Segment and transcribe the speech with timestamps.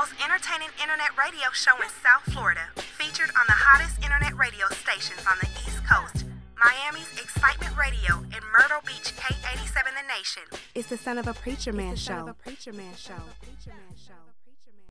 [0.00, 2.62] most entertaining internet radio show in South Florida,
[2.96, 6.24] featured on the hottest internet radio stations on the East Coast.
[6.56, 10.42] Miami's Excitement Radio and Myrtle Beach K87 The Nation.
[10.74, 12.14] It's the son of a preacher man show.
[12.14, 13.12] Son of a preacher man show.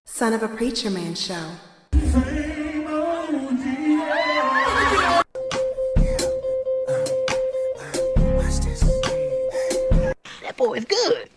[0.06, 1.54] Son of a preacher man show.
[10.44, 11.30] That boy is good.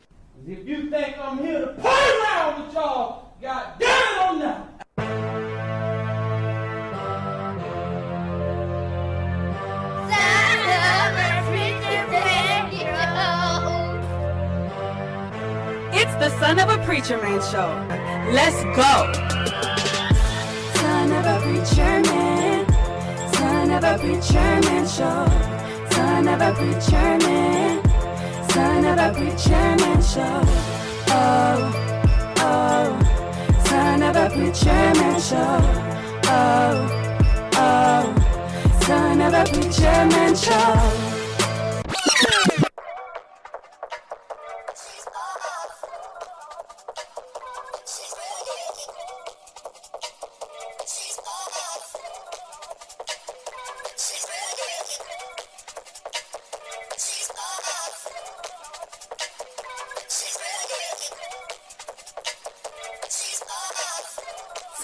[0.46, 4.68] If you think I'm here to play around with y'all, God damn it, I'm not.
[15.92, 17.84] It's the Son of a Preacher Man show.
[18.30, 19.12] Let's go.
[20.76, 22.66] Son of a preacher man,
[23.34, 25.26] son of a preacher man show,
[25.90, 27.82] son of a preacher man,
[28.50, 30.42] son of a preacher man show.
[31.08, 31.91] Oh, oh,
[33.82, 35.58] son of a preacher man show.
[36.26, 36.86] Oh,
[37.54, 40.04] oh, son of a preacher
[40.36, 41.11] show.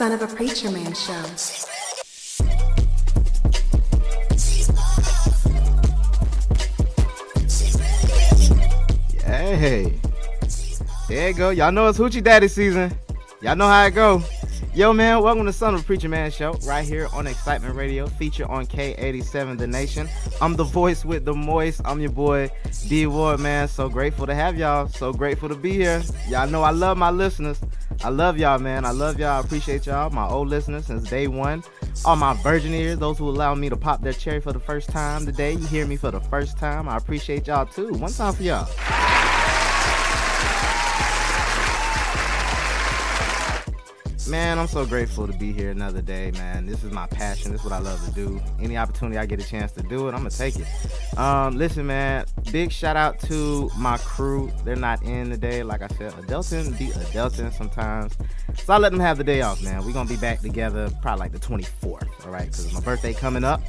[0.09, 1.13] Son of a preacher man show.
[9.23, 9.93] Hey,
[11.09, 11.51] there you go.
[11.51, 12.91] Y'all know it's Hoochie Daddy season.
[13.43, 14.23] Y'all know how it go.
[14.75, 18.07] Yo, man, welcome to Son of a Preacher Man Show right here on Excitement Radio,
[18.07, 20.09] featured on K87 The Nation.
[20.41, 21.81] I'm the voice with the moist.
[21.85, 22.51] I'm your boy
[22.87, 23.67] D Ward, man.
[23.67, 24.87] So grateful to have y'all.
[24.87, 26.01] So grateful to be here.
[26.29, 27.61] Y'all know I love my listeners.
[28.05, 28.85] I love y'all, man.
[28.85, 29.39] I love y'all.
[29.39, 31.65] I appreciate y'all, my old listeners since day one.
[32.05, 34.91] All my virgin ears, those who allow me to pop their cherry for the first
[34.91, 35.53] time today.
[35.53, 36.89] You hear me for the first time.
[36.89, 37.89] I appreciate y'all too.
[37.95, 38.69] One time for y'all.
[44.29, 46.67] Man, I'm so grateful to be here another day, man.
[46.67, 47.51] This is my passion.
[47.51, 48.39] This is what I love to do.
[48.61, 50.67] Any opportunity I get a chance to do it, I'm gonna take it.
[51.17, 54.53] Um, listen, man, big shout out to my crew.
[54.65, 56.13] They're not in today, like I said.
[56.13, 58.19] Adelton be Adelton sometimes.
[58.65, 59.83] So I let them have the day off, man.
[59.83, 62.45] We're gonna be back together probably like the 24th, all right?
[62.45, 63.63] Because my birthday coming up.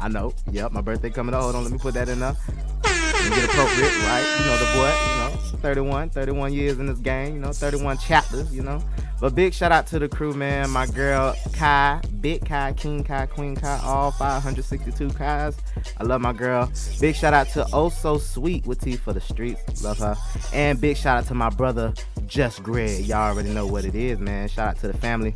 [0.00, 0.32] I know.
[0.50, 1.42] Yep, my birthday coming up.
[1.42, 2.36] Hold on, let me put that in there.
[2.82, 4.36] Get appropriate, right?
[4.38, 7.98] You know, the boy, you know, 31, 31 years in this game, you know, 31
[7.98, 8.82] chapters, you know.
[9.18, 10.68] But big shout out to the crew, man.
[10.70, 15.56] My girl Kai, Big Kai, King Kai, Queen Kai, all 562 Kais.
[15.98, 16.70] I love my girl.
[17.00, 19.82] Big shout out to Oh So Sweet with T for the Streets.
[19.82, 20.16] Love her.
[20.52, 21.94] And big shout out to my brother
[22.26, 23.06] Just Greg.
[23.06, 24.48] Y'all already know what it is, man.
[24.48, 25.34] Shout out to the family.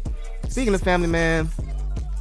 [0.49, 1.49] Speaking of family, man,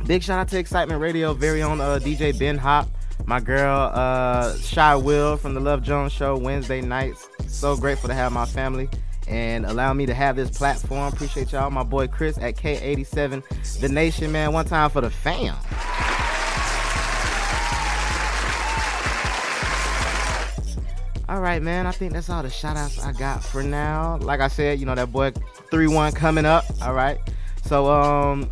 [0.07, 2.87] big shout out to Excitement Radio, very own uh, DJ Ben Hop.
[3.25, 7.27] My girl uh, Shy Will from the Love Jones Show Wednesday nights.
[7.47, 8.87] So grateful to have my family
[9.29, 11.13] and allow me to have this platform.
[11.13, 11.69] Appreciate y'all.
[11.69, 14.51] My boy Chris at K87 The Nation, man.
[14.51, 15.55] One time for the fam.
[21.29, 21.85] All right, man.
[21.85, 24.17] I think that's all the shout outs I got for now.
[24.17, 25.31] Like I said, you know, that boy
[25.69, 26.65] 3 1 coming up.
[26.81, 27.19] All right.
[27.63, 28.49] So, um,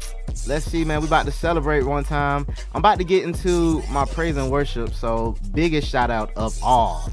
[0.48, 1.02] let's see, man.
[1.02, 2.46] We about to celebrate one time.
[2.76, 4.94] I'm about to get into my praise and worship.
[4.94, 7.10] So, biggest shout out of all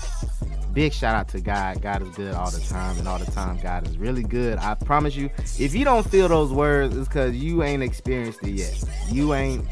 [0.74, 1.80] big shout out to God.
[1.80, 4.58] God is good all the time, and all the time, God is really good.
[4.58, 8.50] I promise you, if you don't feel those words, it's because you ain't experienced it
[8.50, 8.84] yet.
[9.10, 9.64] You ain't,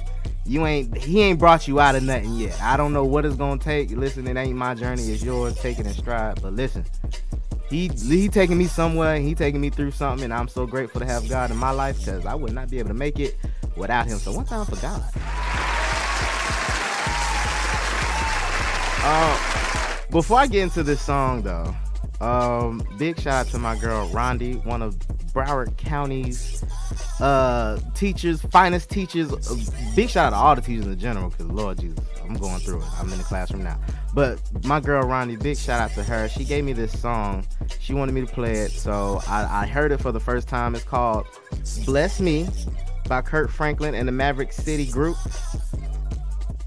[0.46, 2.60] you ain't, He ain't brought you out of nothing yet.
[2.62, 3.90] I don't know what it's gonna take.
[3.90, 5.56] Listen, it ain't my journey, it's yours.
[5.56, 6.40] Take it stride.
[6.40, 6.84] But listen,
[7.68, 11.06] He He taking me somewhere, He taking me through something, and I'm so grateful to
[11.06, 13.36] have God in my life because I would not be able to make it
[13.76, 14.18] without Him.
[14.18, 15.81] So one time for God.
[19.04, 19.38] Um.
[20.10, 21.74] Before I get into this song, though,
[22.20, 24.94] um, big shout out to my girl Rondi, one of
[25.32, 26.62] Broward County's
[27.18, 29.32] uh, teachers, finest teachers.
[29.32, 29.56] Uh,
[29.96, 32.82] big shout out to all the teachers in general, because Lord Jesus, I'm going through
[32.82, 32.88] it.
[32.98, 33.80] I'm in the classroom now.
[34.12, 36.28] But my girl Rondi, big shout out to her.
[36.28, 37.46] She gave me this song.
[37.80, 40.74] She wanted me to play it, so I, I heard it for the first time.
[40.74, 41.26] It's called
[41.86, 42.46] "Bless Me"
[43.08, 45.16] by Kirk Franklin and the Maverick City Group.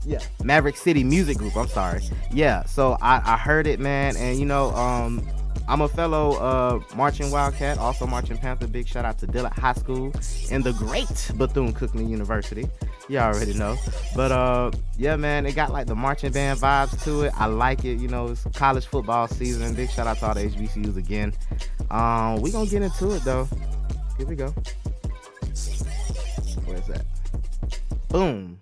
[0.05, 1.55] Yeah, Maverick City Music Group.
[1.57, 2.01] I'm sorry.
[2.31, 5.27] Yeah, so I, I heard it, man, and you know, um,
[5.67, 8.67] I'm a fellow uh, marching Wildcat, also marching Panther.
[8.67, 10.13] Big shout out to Dillard High School
[10.51, 12.67] and the great Bethune Cookman University.
[13.07, 13.75] You already know,
[14.15, 17.33] but uh, yeah, man, it got like the marching band vibes to it.
[17.35, 17.99] I like it.
[17.99, 19.73] You know, it's college football season.
[19.73, 21.33] Big shout out to all the HBCUs again.
[21.89, 23.47] Um, we gonna get into it though.
[24.17, 24.53] Here we go.
[26.65, 27.05] Where's that?
[28.09, 28.61] Boom.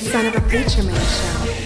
[0.00, 1.60] Son of a Preacher Man Show.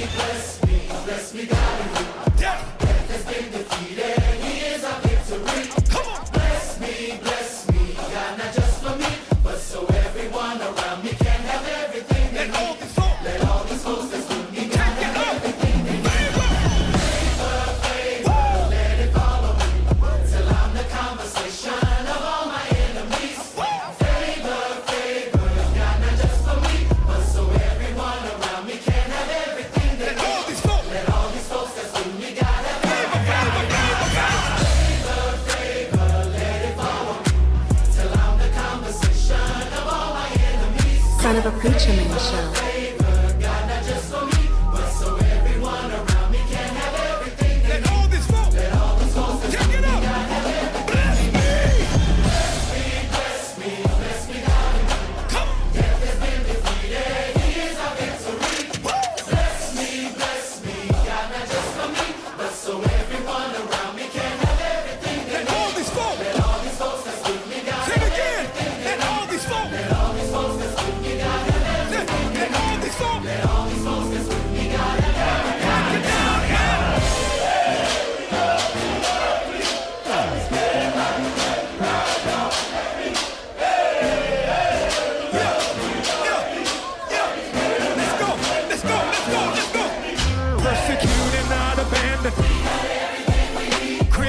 [41.64, 42.43] Preacher Man Show.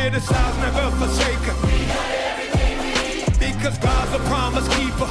[0.06, 1.56] Criticized, never forsaken.
[3.40, 5.10] Because God's a promise keeper.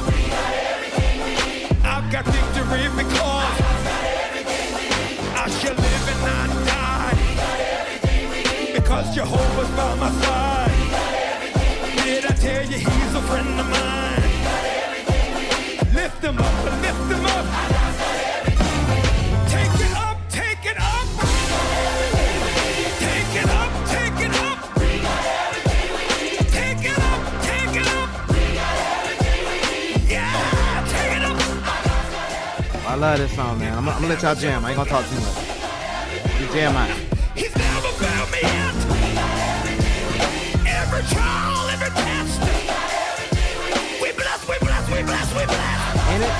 [1.83, 5.19] I've got victory because I got everything we need.
[5.35, 7.17] I shall live and not die.
[8.71, 10.71] Because Jehovah's by my side.
[12.05, 14.31] Did I tell you he's a friend of mine?
[15.93, 17.24] Lift him up, and lift him up.
[32.95, 33.77] I love this song, man.
[33.77, 34.63] I'm, I'm gonna let y'all jam.
[34.63, 36.39] I ain't gonna talk too much.
[36.39, 36.87] You jam out.
[37.35, 38.73] He's never found me yet.
[40.63, 42.39] Every trial, every test.
[44.01, 46.07] We bless, we bless, we bless, we bless.
[46.07, 46.31] Ain't it?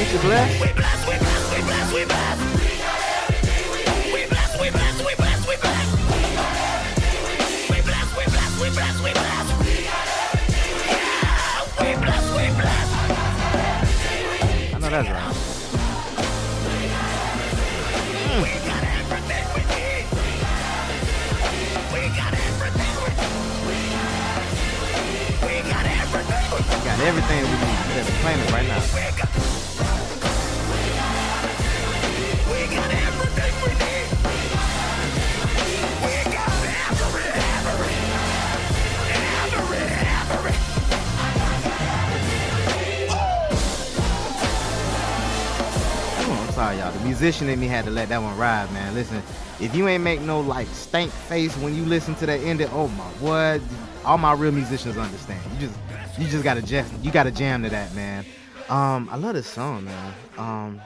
[0.00, 0.60] Ain't you blessed?
[0.62, 2.40] We bless, we bless, we bless, we bless.
[4.14, 4.26] We
[14.88, 15.39] bless,
[27.02, 27.96] everything we need.
[27.96, 28.76] Let's claim it right now.
[46.30, 46.92] I'm sorry, y'all.
[46.92, 48.94] The musician in me had to let that one ride, man.
[48.94, 49.22] Listen,
[49.58, 52.88] if you ain't make no like stank face when you listen to that ending, oh
[52.88, 53.62] my, what?
[54.04, 55.40] All my real musicians understand.
[56.20, 58.26] You just, gotta jam, you gotta jam to that, man.
[58.68, 60.14] Um, I love this song, man.
[60.36, 60.80] Um,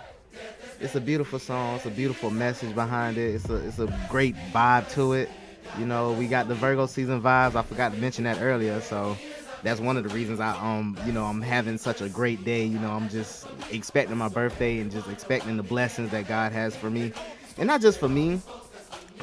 [0.78, 1.74] it's a beautiful song.
[1.74, 3.34] It's a beautiful message behind it.
[3.34, 5.28] It's a, it's a great vibe to it.
[5.76, 7.56] You know, we got the Virgo season vibes.
[7.56, 9.16] I forgot to mention that earlier, so
[9.64, 12.64] that's one of the reasons I um you know I'm having such a great day.
[12.64, 16.76] You know, I'm just expecting my birthday and just expecting the blessings that God has
[16.76, 17.12] for me,
[17.58, 18.40] and not just for me,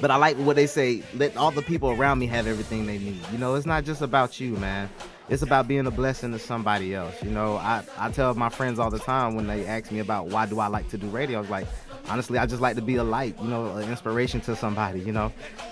[0.01, 1.03] but I like what they say.
[1.15, 3.22] Let all the people around me have everything they need.
[3.32, 4.89] You know, it's not just about you, man.
[5.31, 7.23] It's about being a blessing to somebody else.
[7.23, 10.27] You know, I, I tell my friends all the time when they ask me about
[10.27, 11.67] why do I like to do radio, I was like,
[12.09, 15.13] honestly, I just like to be a light, you know, an inspiration to somebody, you
[15.13, 15.27] know.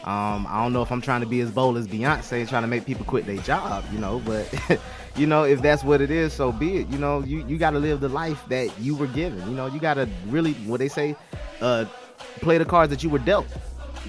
[0.05, 2.69] Um, I don't know if I'm trying to be as bold as Beyonce, trying to
[2.69, 4.79] make people quit their job, you know, but
[5.17, 6.87] you know, if that's what it is, so be it.
[6.87, 9.45] You know, you, you gotta live the life that you were given.
[9.49, 11.17] You know, you gotta really what they say,
[11.59, 11.83] uh,
[12.39, 13.47] play the cards that you were dealt.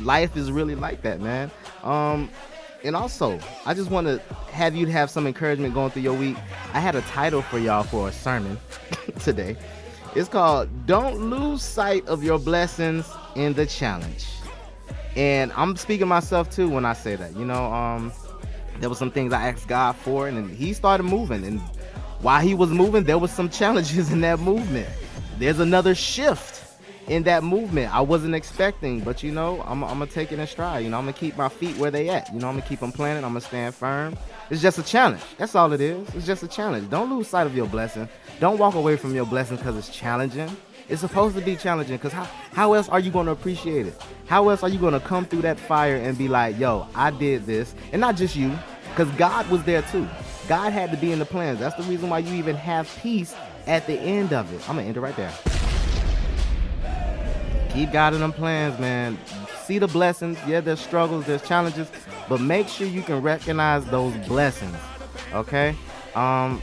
[0.03, 1.51] Life is really like that, man.
[1.83, 2.31] Um,
[2.85, 4.19] and also, I just want to
[4.53, 6.37] have you have some encouragement going through your week.
[6.73, 8.59] I had a title for y'all for a sermon
[9.21, 9.57] today,
[10.15, 14.27] It's called Don't Lose Sight of Your Blessings in the Challenge.
[15.17, 17.37] And I'm speaking myself too when I say that.
[17.37, 18.13] You know, um,
[18.79, 21.45] there was some things I asked God for, and He started moving.
[21.45, 21.61] And
[22.21, 24.89] while He was moving, there was some challenges in that movement.
[25.39, 26.70] There's another shift
[27.11, 30.47] in that movement I wasn't expecting, but you know, I'm, I'm gonna take it in
[30.47, 30.85] stride.
[30.85, 32.33] You know, I'm gonna keep my feet where they at.
[32.33, 33.25] You know, I'm gonna keep them planted.
[33.25, 34.17] I'm gonna stand firm.
[34.49, 35.21] It's just a challenge.
[35.37, 36.09] That's all it is.
[36.15, 36.89] It's just a challenge.
[36.89, 38.09] Don't lose sight of your blessing.
[38.39, 40.57] Don't walk away from your blessing because it's challenging.
[40.89, 43.95] It's supposed to be challenging because how, how else are you going to appreciate it?
[44.27, 47.13] How else are you going to come through that fire and be like, yo, I
[47.13, 47.77] did this?
[47.93, 50.09] And not just you, because God was there too.
[50.49, 51.61] God had to be in the plans.
[51.61, 53.37] That's the reason why you even have peace
[53.69, 54.69] at the end of it.
[54.69, 55.33] I'm going to end it right there.
[57.73, 59.19] Keep God in them plans, man.
[59.65, 60.39] See the blessings.
[60.47, 61.89] Yeah, there's struggles, there's challenges,
[62.29, 64.77] but make sure you can recognize those blessings.
[65.33, 65.77] Okay?
[66.15, 66.61] Um,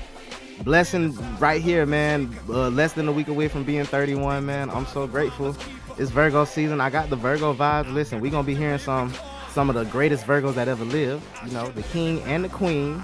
[0.63, 2.35] blessing right here, man.
[2.49, 4.69] Uh, less than a week away from being 31, man.
[4.69, 5.55] I'm so grateful.
[5.97, 6.81] It's Virgo season.
[6.81, 7.91] I got the Virgo vibes.
[7.93, 9.13] Listen, we're gonna be hearing some
[9.51, 11.23] some of the greatest Virgos that ever lived.
[11.45, 13.03] You know, the king and the queen.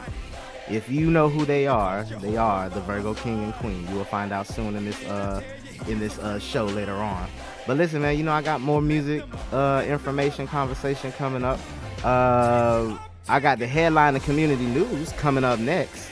[0.69, 3.87] If you know who they are, they are the Virgo king and queen.
[3.89, 5.41] You will find out soon in this uh
[5.87, 7.27] in this uh show later on.
[7.65, 11.59] But listen, man, you know I got more music, uh, information, conversation coming up.
[12.03, 12.97] Uh,
[13.29, 16.09] I got the headline of community news coming up next.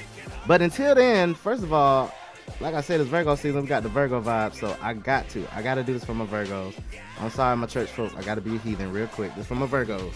[0.47, 2.13] But until then, first of all,
[2.59, 3.61] like I said, it's Virgo season.
[3.61, 5.45] We got the Virgo vibe, so I got to.
[5.53, 6.73] I got to do this for my Virgos.
[7.19, 8.13] I'm sorry, my church folks.
[8.15, 9.35] I got to be a heathen real quick.
[9.35, 10.13] This for my Virgos.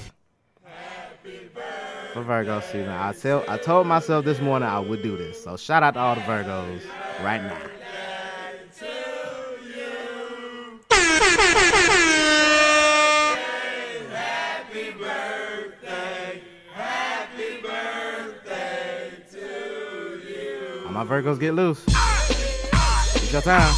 [2.13, 5.43] For Virgo season, I tell, I told myself this morning I would do this.
[5.43, 6.81] So shout out to all the Virgos
[7.21, 7.57] right now.
[20.95, 21.83] My Virgos get loose.
[21.87, 23.75] It's your time.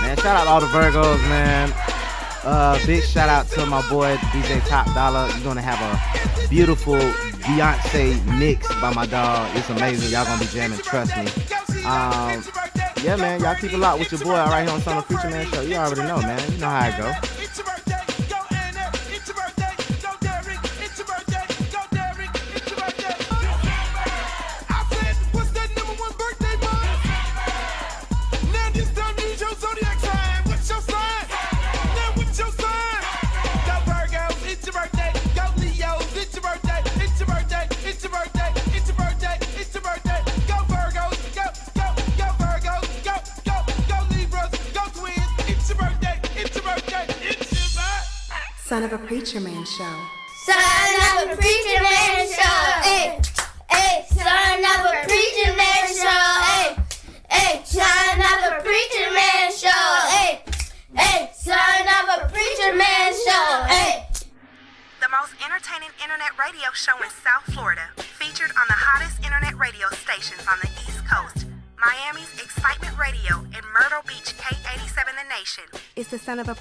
[0.00, 1.70] Man, shout out all the Virgos, man.
[2.42, 5.28] Uh, big shout out to my boy DJ Top Dollar.
[5.28, 6.96] You're gonna have a beautiful
[7.44, 9.54] Beyonce mix by my dog.
[9.56, 10.10] It's amazing.
[10.10, 10.78] Y'all gonna be jamming.
[10.78, 11.59] Trust me.
[11.84, 12.44] Um,
[13.02, 13.40] yeah, man.
[13.40, 15.62] Y'all keep it locked with your boy right here on Son of Preacher Man Show.
[15.62, 16.52] You already know, man.
[16.52, 17.39] You know how it go.
[48.92, 49.84] Of a Preacher Man Show.
[50.34, 52.80] Son of a preacher man show.
[52.82, 53.19] Hey,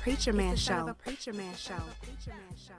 [0.01, 0.73] Preacher Man Show.
[0.73, 1.73] Son of a Preacher Man Show.
[2.01, 2.73] Preacher Man Show.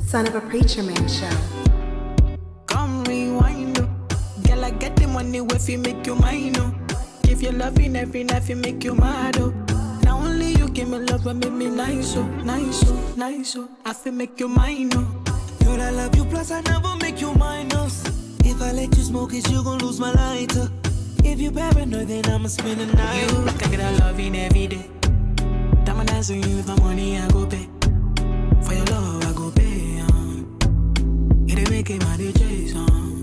[0.00, 1.30] Son of a Preacher Man Show.
[2.66, 3.76] Come rewind.
[4.46, 6.74] Girl, I get the money if you make you mine, oh.
[7.22, 9.52] Give you loving every night, you make you mad, oh.
[10.02, 13.68] Now only you give me love and make me nice, oh, nice, oh, nice, oh.
[13.84, 15.25] I feel make you mine, oh.
[15.76, 18.02] Girl, I love you, plus I never make you minus.
[18.42, 20.70] If I let you smoke it, you gon' lose my lighter.
[21.22, 23.20] If you paranoid, then I'ma spend the night.
[23.20, 24.88] You can get a loving every day.
[25.84, 27.68] Diamond dance on you with my money, I go pay.
[28.62, 30.00] For your love, I go pay.
[30.00, 30.58] Um.
[31.46, 33.15] It ain't making my DJs um.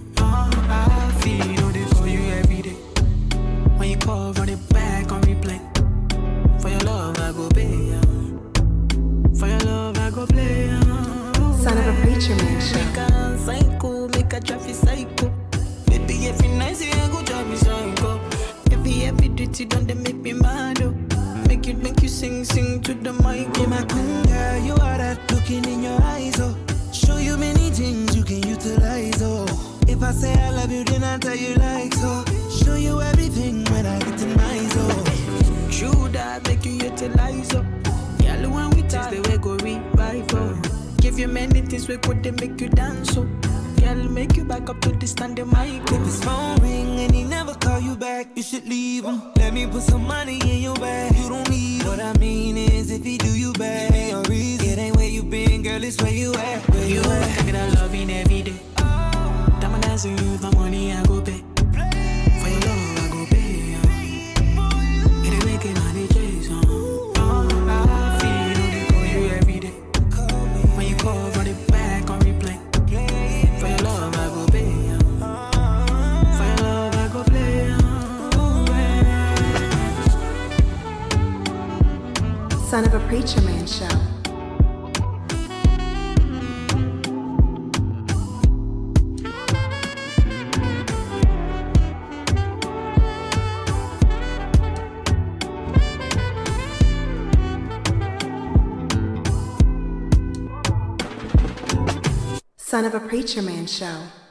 [103.33, 104.22] Preacher Man Show.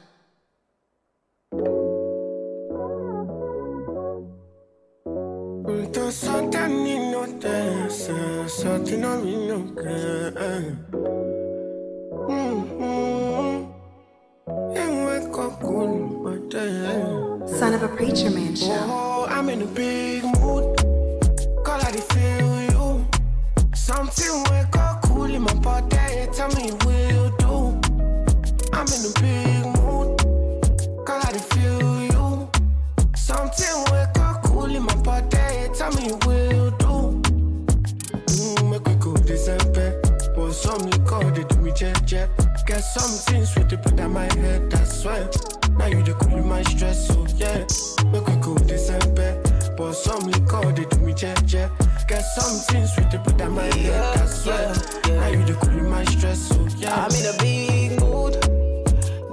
[41.03, 42.29] Liquor they do me jet jet.
[42.65, 44.73] Get some things with the put on my head.
[44.73, 45.29] I swear.
[45.77, 47.65] Now you the cool my stress, so yeah.
[48.09, 49.41] Make we go December.
[49.75, 51.71] But some liquor they do me jet jet.
[52.07, 54.17] Get some things with the put on my head.
[54.17, 54.73] I swear.
[55.07, 56.95] Now you the cool my stress, so yeah.
[56.95, 58.33] I'm in a big mood.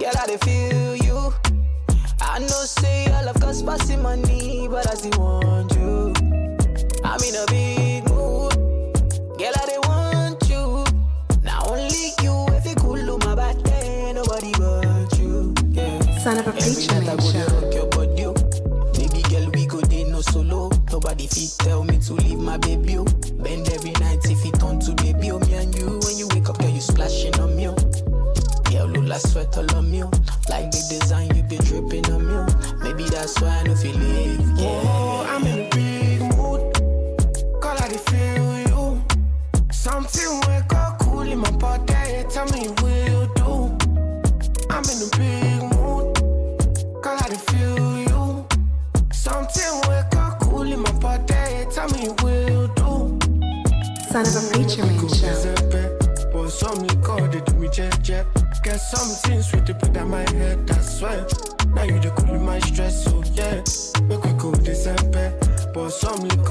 [0.00, 1.32] Girl, I feel you.
[2.20, 6.14] I know say all of us passing money, but I still want you.
[7.04, 7.89] I'm in a big
[16.74, 17.60] Son of a Every Preacher night I Man go dey Show.
[17.60, 18.34] rock your body, oh.
[18.92, 20.70] Baby girl, we go dey no solo.
[20.90, 22.98] Nobody fit tell me to leave my baby.
[22.98, 23.04] Oh.
[23.04, 25.30] Bend every night if it turn to baby.
[25.30, 27.68] Oh, me and you, when you wake up, girl, you splashing on me.
[27.68, 27.76] Oh.
[28.70, 30.02] Yeah, Lula sweat all on me.
[30.04, 30.10] oh.
[30.48, 32.34] Like the design you be dripping on me.
[32.34, 32.76] oh.
[32.82, 34.40] Maybe that's why I don't feel it.
[34.58, 34.82] Yeah.
[34.84, 37.60] Oh, I'm in a big mood.
[37.62, 39.02] Call I feel you.
[39.72, 42.24] Something wake up cool in my body.
[42.30, 43.76] Tell me will do.
[44.70, 45.39] I'm in a big
[54.10, 55.06] Son of a Preacher Man Show.
[59.52, 60.68] Get the put on my head.
[60.68, 61.26] I swear.
[61.74, 63.62] Now you the cool my stress, so yeah.
[64.08, 65.32] Make we go December.
[65.72, 66.28] But some me.
[66.28, 66.42] Get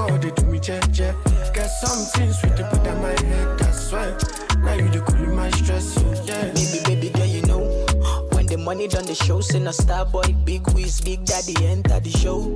[2.71, 3.61] put on my head.
[3.61, 4.17] I swear.
[4.63, 6.53] Now you the cool my stress, so yeah.
[6.53, 7.59] Baby, baby girl, you know
[8.31, 11.99] When the money done the show Send a star boy, big whiz, big daddy enter
[11.99, 12.55] the show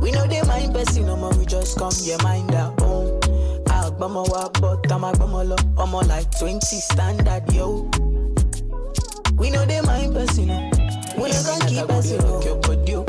[0.00, 3.41] We know they mind person, no more we just come, yeah, mind our own
[4.02, 7.88] Agbama wa but I'm agbama lo I'm like 20 standard, yo
[9.34, 10.70] We know they mind person, no
[11.16, 13.04] We no can keep person, no your body, oh.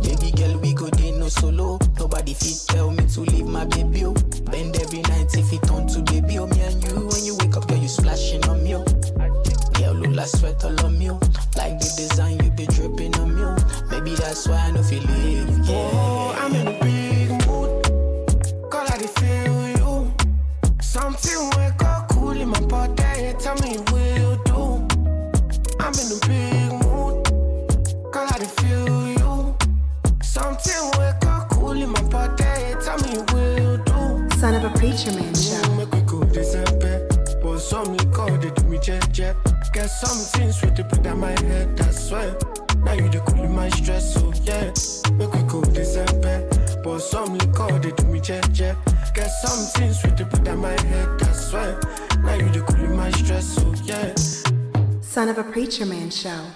[0.00, 4.06] Baby girl, we go dey no solo Nobody fit tell me to leave my baby,
[4.06, 4.14] oh.
[4.50, 6.46] Bend every night if it turn to baby, oh.
[6.46, 8.84] Me and you, when you wake up, girl, you splashing on me, oh.
[9.74, 11.10] Girl, Lula sweat all on me.
[11.54, 13.62] Like the design you be dripping on me.
[13.90, 15.90] Maybe that's why I don't feel it, yeah.
[15.92, 16.79] Oh, I'm in
[21.22, 23.34] Something wake up cool in my body.
[23.38, 24.88] Tell me will do.
[25.78, 28.10] I'm in a big mood.
[28.10, 29.54] Call I feel you.
[30.22, 30.90] Something
[31.50, 32.74] cool in my body.
[32.82, 34.38] Tell me will do.
[34.38, 35.74] Son of a Preacher Man Show.
[35.74, 37.06] Make we go December.
[37.42, 39.36] But some liquor they do me jet.
[39.74, 41.78] Get some things with the put on my head.
[41.82, 42.34] I swear.
[42.78, 44.72] Now you the cool in my stress, so yeah.
[45.18, 46.49] Make we go December.
[46.82, 48.76] But some liquor they do me jet jet.
[49.14, 51.22] Get some things with the put on my head.
[51.22, 51.80] I swear.
[52.22, 54.14] Now you the cool my stress, so yeah.
[55.00, 56.46] Son of a Preacher Man Show.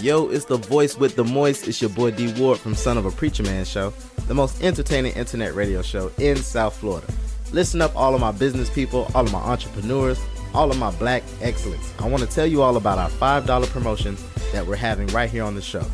[0.00, 1.66] Yo, it's the voice with the moist.
[1.68, 3.92] It's your boy D Ward from Son of a Preacher Man Show,
[4.28, 7.06] the most entertaining internet radio show in South Florida.
[7.52, 10.20] Listen up, all of my business people, all of my entrepreneurs,
[10.54, 11.92] all of my black excellence.
[11.98, 14.16] I want to tell you all about our $5 promotion
[14.52, 15.84] that we're having right here on the show.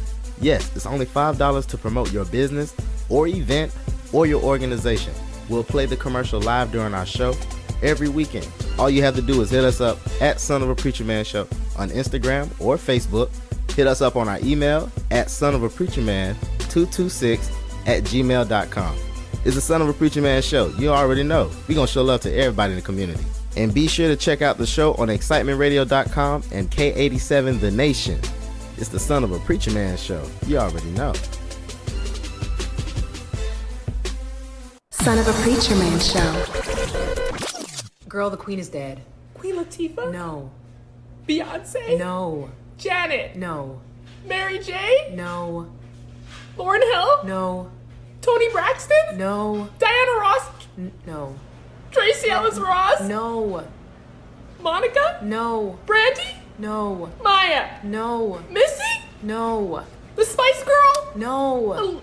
[0.43, 2.75] Yes, it's only $5 to promote your business
[3.09, 3.73] or event
[4.13, 5.15] or your organization.
[5.49, 7.35] We'll play the commercial live during our show
[7.83, 8.49] every weekend.
[8.79, 11.25] All you have to do is hit us up at Son of a Preacher Man
[11.25, 11.47] Show
[11.79, 13.31] on Instagram or Facebook.
[13.75, 16.35] Hit us up on our email at son of a preacher man
[16.69, 17.51] 226
[17.87, 18.97] at gmail.com.
[19.45, 20.69] It's the Son of a Preacher Man show.
[20.79, 21.51] You already know.
[21.67, 23.25] We're going to show love to everybody in the community.
[23.57, 28.21] And be sure to check out the show on excitementradio.com and K87 The Nation.
[28.83, 30.29] It's the Son of a Preacher Man show.
[30.45, 31.13] You already know.
[34.91, 36.45] Son of a Preacher Man show.
[38.09, 39.03] Girl, the queen is dead.
[39.35, 40.11] Queen Latifah?
[40.13, 40.51] No.
[41.29, 41.97] Beyonce?
[41.97, 42.51] No.
[42.77, 43.37] Janet?
[43.37, 43.81] No.
[44.27, 45.15] Mary J?
[45.15, 45.71] No.
[46.57, 47.25] Lauryn Hill?
[47.25, 47.71] No.
[48.21, 49.17] Toni Braxton?
[49.17, 49.69] No.
[49.79, 50.49] Diana Ross?
[50.77, 51.37] N- no.
[51.93, 53.03] Tracee Ellis Ross?
[53.03, 53.65] No.
[54.61, 55.21] Monica?
[55.23, 55.79] No.
[55.87, 56.42] Brandy?
[56.63, 57.11] No.
[57.25, 57.81] Maya?
[57.83, 58.41] No.
[58.49, 59.03] Missy?
[59.25, 59.83] No.
[60.15, 61.13] The Spice Girl?
[61.17, 61.75] No.
[61.75, 62.03] Al-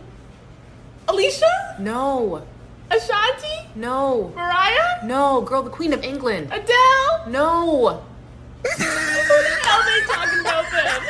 [1.07, 1.77] Alicia?
[1.79, 2.45] No.
[2.91, 3.69] Ashanti?
[3.75, 4.33] No.
[4.35, 5.05] Mariah?
[5.05, 5.39] No.
[5.43, 6.49] Girl, the queen of England.
[6.51, 7.23] Adele?
[7.29, 8.03] No.
[8.63, 11.01] Who the hell they talking about then?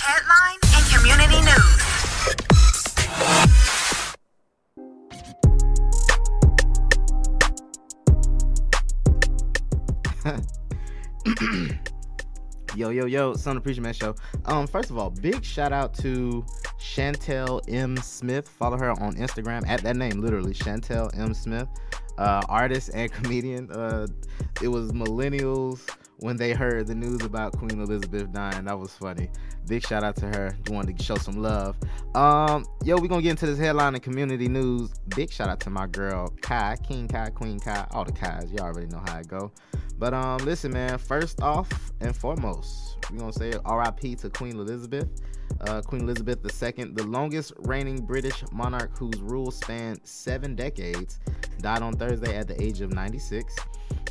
[0.00, 1.69] Headline and community news.
[12.76, 14.14] Yo, yo, yo, Son of Preacher Man Show.
[14.44, 16.46] Um, first of all, big shout out to
[16.78, 17.96] Chantel M.
[17.96, 18.48] Smith.
[18.48, 21.34] Follow her on Instagram at that name, literally, Chantel M.
[21.34, 21.66] Smith.
[22.16, 23.72] Uh, artist and comedian.
[23.72, 24.06] Uh,
[24.62, 25.80] it was millennials
[26.20, 28.64] when they heard the news about Queen Elizabeth dying.
[28.64, 29.30] That was funny.
[29.66, 30.56] Big shout out to her.
[30.68, 31.76] Wanted to show some love.
[32.14, 34.90] Um, yo, we're gonna get into this headline and community news.
[35.14, 38.50] Big shout out to my girl Kai, King Kai, Queen Kai, all the Kais.
[38.52, 39.52] Y'all already know how it go.
[39.98, 40.98] But um, listen, man.
[40.98, 41.68] First off
[42.00, 44.16] and foremost, we gonna say R.I.P.
[44.16, 45.08] to Queen Elizabeth.
[45.62, 51.18] Uh, Queen Elizabeth II, the longest reigning British monarch whose rule spanned seven decades,
[51.60, 53.56] died on Thursday at the age of 96.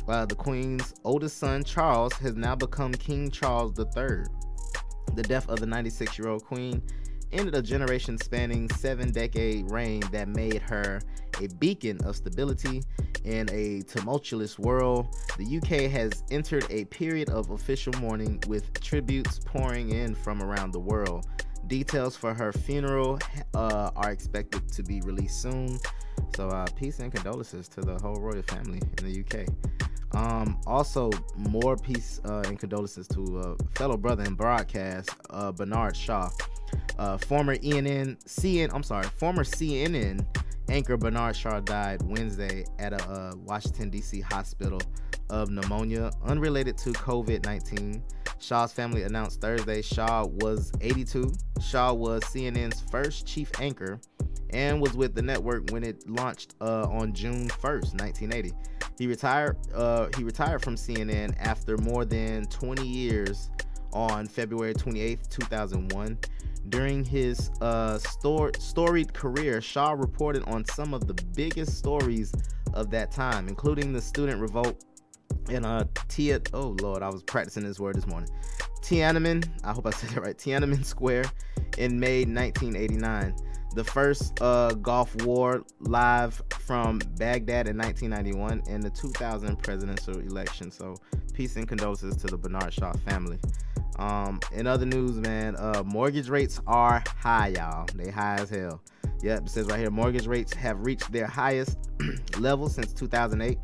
[0.08, 4.24] Uh, the Queen's oldest son, Charles, has now become King Charles III.
[5.14, 6.82] The death of the 96 year old Queen
[7.32, 11.00] ended a generation spanning seven decade reign that made her
[11.40, 12.82] a beacon of stability
[13.24, 15.14] in a tumultuous world.
[15.38, 20.72] The UK has entered a period of official mourning with tributes pouring in from around
[20.72, 21.26] the world.
[21.66, 23.18] Details for her funeral
[23.54, 25.78] uh, are expected to be released soon.
[26.34, 29.46] So, uh, peace and condolences to the whole royal family in the UK.
[30.12, 35.96] Um, also, more peace uh, and condolences to uh, fellow brother in broadcast, uh, Bernard
[35.96, 36.30] Shaw.
[36.98, 40.26] Uh, former ENN, CN, I'm sorry, former CNN
[40.70, 44.20] anchor Bernard Shaw died Wednesday at a uh, Washington, D.C.
[44.20, 44.80] hospital
[45.28, 48.02] of pneumonia unrelated to COVID 19.
[48.38, 51.32] Shaw's family announced Thursday Shaw was 82.
[51.60, 54.00] Shaw was CNN's first chief anchor
[54.52, 58.52] and was with the network when it launched uh, on June 1st, 1980.
[58.98, 59.56] He retired.
[59.74, 63.50] Uh, he retired from CNN after more than 20 years
[63.92, 66.18] on February 28th, 2001.
[66.68, 72.32] During his uh, stor- storied career, Shaw reported on some of the biggest stories
[72.74, 74.84] of that time, including the student revolt
[75.48, 76.40] in uh, Tia.
[76.52, 78.28] Oh Lord, I was practicing this word this morning.
[78.82, 79.48] Tiananmen.
[79.64, 80.36] I hope I said it right.
[80.36, 81.24] Tiananmen Square
[81.78, 83.34] in May 1989
[83.74, 90.70] the first uh, Gulf War live from Baghdad in 1991, and the 2000 presidential election.
[90.70, 90.96] So,
[91.32, 93.38] peace and condolences to the Bernard Shaw family.
[93.98, 97.86] Um, in other news, man, uh, mortgage rates are high, y'all.
[97.94, 98.82] They high as hell.
[99.22, 101.76] Yep, it says right here, mortgage rates have reached their highest
[102.38, 103.58] level since 2008,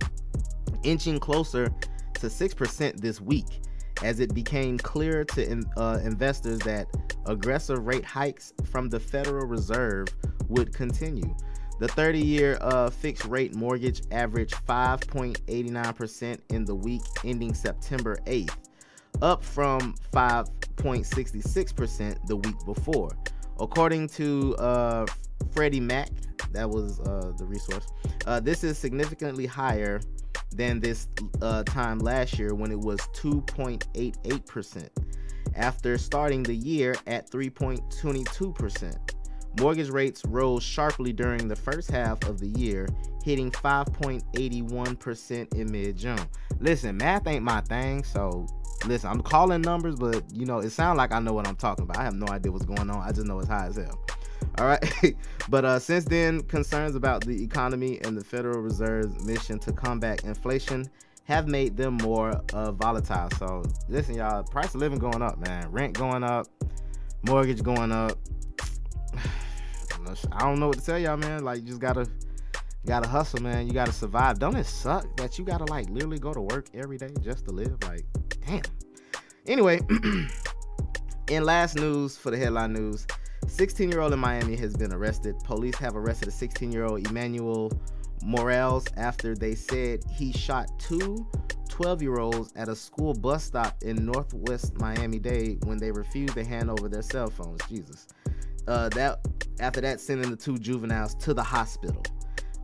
[0.82, 1.72] inching closer
[2.14, 3.60] to 6% this week
[4.02, 6.86] as it became clear to uh, investors that
[7.26, 10.08] aggressive rate hikes from the Federal Reserve
[10.48, 11.34] would continue.
[11.78, 18.56] The 30 year uh, fixed rate mortgage averaged 5.89% in the week ending September 8th,
[19.20, 23.10] up from 5.66% the week before.
[23.60, 25.06] According to uh,
[25.50, 26.08] Freddie Mac,
[26.52, 27.86] that was uh, the resource,
[28.26, 30.00] uh, this is significantly higher
[30.56, 31.08] than this
[31.42, 34.88] uh, time last year when it was 2.88%,
[35.54, 38.96] after starting the year at 3.22%.
[39.58, 42.86] Mortgage rates rose sharply during the first half of the year,
[43.24, 46.18] hitting 5.81% in mid June.
[46.60, 48.46] Listen, math ain't my thing, so
[48.86, 51.84] listen, I'm calling numbers, but you know, it sounds like I know what I'm talking
[51.84, 51.96] about.
[51.96, 53.98] I have no idea what's going on, I just know it's high as hell.
[54.58, 55.14] All right.
[55.48, 60.24] but uh, since then, concerns about the economy and the Federal Reserve's mission to combat
[60.24, 60.88] inflation
[61.24, 63.28] have made them more uh, volatile.
[63.38, 65.70] So listen, y'all, price of living going up, man.
[65.70, 66.46] Rent going up,
[67.22, 68.18] mortgage going up.
[70.32, 71.44] I don't know what to tell y'all, man.
[71.44, 72.08] Like, you just gotta
[72.86, 73.66] gotta hustle, man.
[73.66, 74.38] You gotta survive.
[74.38, 77.50] Don't it suck that you gotta like literally go to work every day just to
[77.50, 77.76] live?
[77.82, 78.04] Like,
[78.46, 78.62] damn.
[79.46, 79.80] Anyway,
[81.28, 83.06] in last news for the headline news,
[83.46, 85.36] 16 year old in Miami has been arrested.
[85.44, 87.72] Police have arrested a 16 year old Emmanuel
[88.22, 91.26] Morales after they said he shot two
[91.68, 96.34] 12 year olds at a school bus stop in northwest Miami Dade when they refused
[96.34, 97.60] to hand over their cell phones.
[97.68, 98.06] Jesus.
[98.66, 99.20] Uh, that
[99.60, 102.02] after that, sending the two juveniles to the hospital.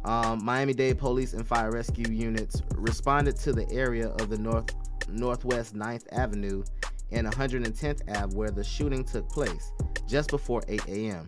[0.04, 4.74] Um, Miami Dade police and fire rescue units responded to the area of the north
[5.08, 6.64] northwest 9th Avenue
[7.12, 9.72] and 110th Ave where the shooting took place
[10.06, 11.26] just before 8 a.m.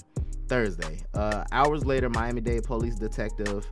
[0.48, 1.02] Thursday.
[1.14, 3.66] Uh, hours later, Miami Dade police detective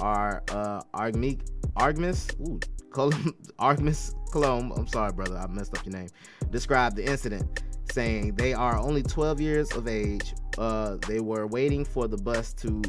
[0.00, 1.40] are uh, Argmic,
[1.76, 2.28] Argmis,
[3.58, 6.08] Argmis I'm sorry, brother, I messed up your name,
[6.50, 7.62] described the incident,
[7.92, 10.34] saying they are only 12 years of age.
[10.58, 12.82] Uh, they were waiting for the bus to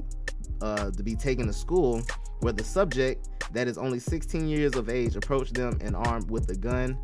[0.61, 2.01] uh, to be taken to school,
[2.39, 6.49] where the subject, that is only 16 years of age, approached them and armed with
[6.49, 6.97] a gun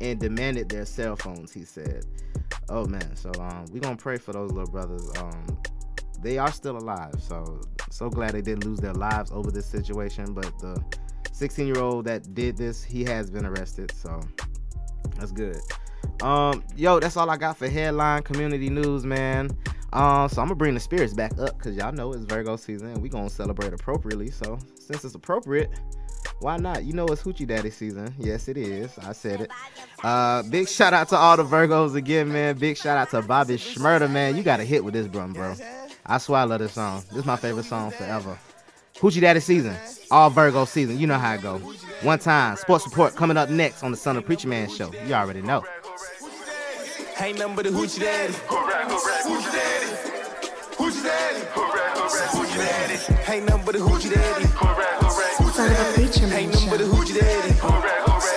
[0.00, 1.52] and demanded their cell phones.
[1.52, 2.04] He said,
[2.68, 5.08] "Oh man, so um, we gonna pray for those little brothers.
[5.18, 5.58] Um,
[6.22, 7.14] they are still alive.
[7.18, 10.32] So so glad they didn't lose their lives over this situation.
[10.32, 10.82] But the
[11.32, 13.92] 16 year old that did this, he has been arrested.
[13.92, 14.20] So
[15.16, 15.58] that's good.
[16.22, 19.50] Um, yo, that's all I got for headline community news, man.
[19.92, 23.00] Um, so I'm gonna bring the spirits back up because y'all know it's Virgo season
[23.00, 24.30] we gonna celebrate appropriately.
[24.30, 25.70] So since it's appropriate,
[26.40, 26.84] why not?
[26.84, 28.14] You know it's Hoochie Daddy season.
[28.18, 28.96] Yes, it is.
[28.98, 29.50] I said it.
[30.02, 32.56] Uh, big shout out to all the Virgos again, man.
[32.56, 34.36] Big shout out to Bobby Shmurda, man.
[34.36, 35.54] You got a hit with this, bro, bro.
[36.04, 37.02] I swear I love this song.
[37.08, 38.38] This is my favorite song forever.
[38.96, 39.76] Hoochie Daddy season.
[40.10, 40.98] All Virgo season.
[40.98, 41.58] You know how it go.
[42.02, 42.56] One time.
[42.56, 44.92] Sports report coming up next on the Son of Preacher Man show.
[45.06, 45.64] You already know.
[47.18, 48.32] Ain't nothing but a hoochie daddy.
[48.34, 49.86] Hoochie daddy.
[50.76, 51.40] Hoochie daddy.
[52.36, 53.32] Hoochie daddy.
[53.32, 55.35] Ain't nothing but a hoochie daddy.
[55.56, 57.52] Son of a preacher man Ain't nothing but a hoochie daddy.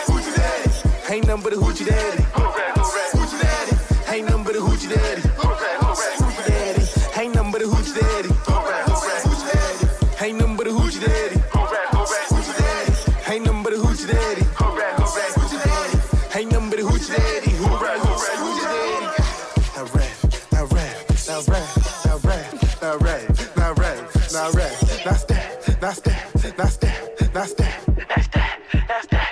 [0.08, 1.14] Hoochie daddy.
[1.14, 2.24] Ain't nothing but a hoochie daddy.
[2.24, 4.16] Hoochie daddy.
[4.16, 5.22] Ain't nothing but a hoochie daddy.
[5.36, 7.20] Hoochie daddy.
[7.20, 8.30] Ain't nothing but a hoochie daddy.
[8.48, 10.24] Hoochie daddy.
[10.24, 11.36] Ain't nothing but a hoochie daddy.
[12.32, 13.34] Hoochie daddy.
[13.34, 14.42] Ain't nothing but a hoochie daddy.
[14.56, 16.40] Hoochie daddy.
[16.40, 17.52] Ain't nothing but a hoochie daddy.
[17.52, 19.08] Hoochie daddy.
[19.76, 20.16] Now rap,
[20.54, 20.96] now rap,
[21.28, 21.68] now rap,
[22.06, 22.48] now rap,
[22.82, 23.24] now rap,
[23.58, 24.00] now rap,
[24.32, 24.74] now rap,
[25.82, 25.90] now
[26.58, 26.99] now
[27.46, 28.52] step, now step,
[28.90, 29.30] now step.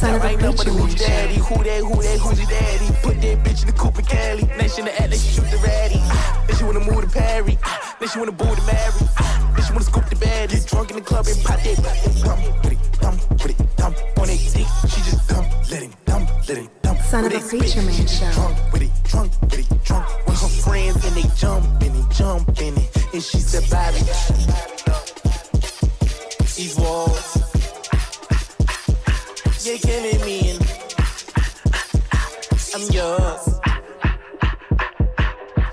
[0.00, 1.34] Son of a Ain't nothing but preacher a man hoochie daddy.
[1.34, 2.86] Who that, who that, who's your daddy?
[3.02, 4.44] Put that bitch in the coupe and Cali.
[4.56, 5.98] Nation to act like she shoot the ratty.
[6.00, 7.58] Ah, Then she wanna move to Perry.
[7.64, 9.04] Ah, Then she wanna boo to Mary.
[9.18, 10.50] Ah, Then she wanna scoop the bed.
[10.50, 12.22] Get drunk in the club and pop that, pop that.
[12.24, 14.68] Dumb with it, dumb with it, dumb on that dick.
[14.88, 16.96] She just dumb, let him dumb, let him dumb.
[17.10, 18.30] Son of a preacher man show.
[18.32, 22.14] Drunk with it, drunk with it, drunk with her friends and they jump and they
[22.14, 22.88] jump in it.
[23.12, 24.00] And she said, Bobby,
[26.60, 27.38] these walls,
[29.64, 30.50] you're killing me
[32.74, 33.44] I'm yours.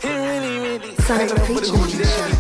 [0.02, 2.36] It really, really Son of ain't nothing but man hoochie daddy.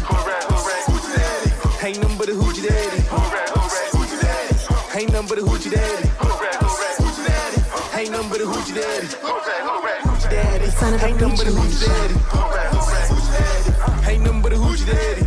[1.86, 3.00] Ain't nothing but a hoochie daddy.
[4.98, 6.08] Ain't nothing but a hoochie daddy.
[8.00, 9.08] Ain't nothing but a hoochie daddy.
[10.08, 10.66] Hoochie daddy.
[10.66, 12.16] A Ain't nothing but a hoochie daddy.
[14.10, 15.27] Ain't nothing but a hoochie daddy.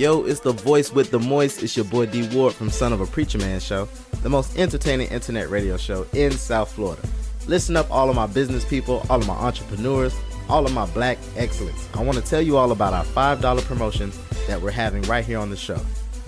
[0.00, 1.62] Yo, it's the voice with the moist.
[1.62, 3.86] It's your boy D Ward from Son of a Preacher Man Show,
[4.22, 7.06] the most entertaining internet radio show in South Florida.
[7.46, 10.14] Listen up, all of my business people, all of my entrepreneurs,
[10.48, 11.86] all of my black excellence.
[11.92, 15.38] I want to tell you all about our $5 promotions that we're having right here
[15.38, 15.78] on the show.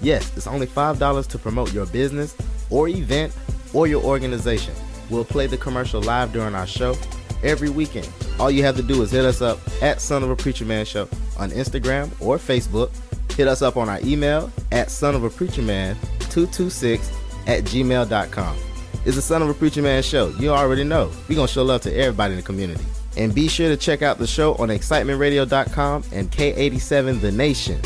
[0.02, 2.36] Yes, it's only $5 to promote your business
[2.68, 3.34] or event
[3.72, 4.74] or your organization.
[5.08, 6.94] We'll play the commercial live during our show
[7.42, 8.10] every weekend.
[8.38, 10.84] All you have to do is hit us up at Son of a Preacher Man
[10.84, 11.08] Show
[11.38, 12.90] on Instagram or Facebook.
[13.34, 15.96] Hit us up on our email at son of a preacher man
[16.30, 17.10] 226
[17.46, 18.56] at gmail.com.
[19.04, 20.28] It's the Son of a Preacher Man show.
[20.38, 21.10] You already know.
[21.28, 22.84] We're to show love to everybody in the community.
[23.16, 27.80] And be sure to check out the show on excitementradio.com and K87 The Nation.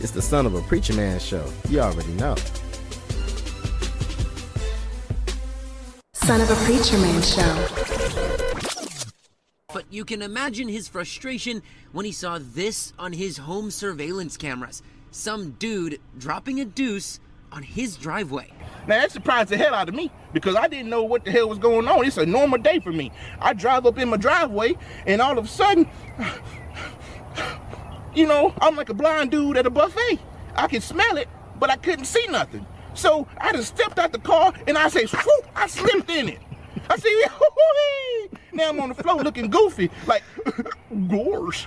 [0.00, 1.44] It's the Son of a Preacher Man show.
[1.68, 2.34] You already know.
[6.14, 8.53] Son of a preacher man show.
[9.74, 11.60] But you can imagine his frustration
[11.90, 14.84] when he saw this on his home surveillance cameras.
[15.10, 17.18] Some dude dropping a deuce
[17.50, 18.52] on his driveway.
[18.86, 21.48] Now that surprised the hell out of me because I didn't know what the hell
[21.48, 22.04] was going on.
[22.06, 23.10] It's a normal day for me.
[23.40, 24.74] I drive up in my driveway
[25.06, 25.90] and all of a sudden,
[28.14, 30.20] you know, I'm like a blind dude at a buffet.
[30.54, 32.64] I can smell it, but I couldn't see nothing.
[32.94, 35.08] So I just stepped out the car and I say,
[35.56, 36.38] I slipped in it.
[36.88, 37.24] I see,
[38.52, 40.22] now I'm on the floor looking goofy, like,
[41.08, 41.66] gores,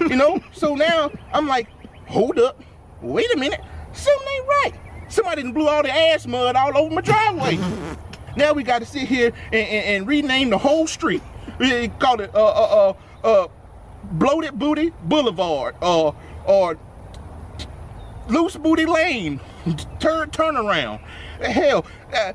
[0.00, 0.40] you know?
[0.52, 1.68] So now I'm like,
[2.06, 2.62] hold up,
[3.00, 3.60] wait a minute,
[3.92, 4.72] something ain't right.
[5.08, 7.58] Somebody blew all the ass mud all over my driveway.
[8.36, 11.22] now we got to sit here and, and, and rename the whole street.
[11.58, 13.48] We call it uh uh uh uh
[14.12, 16.14] bloated booty boulevard or
[16.46, 16.78] or
[18.28, 19.38] loose booty lane.
[20.00, 21.00] Turn turnaround.
[21.42, 22.32] Hell, uh,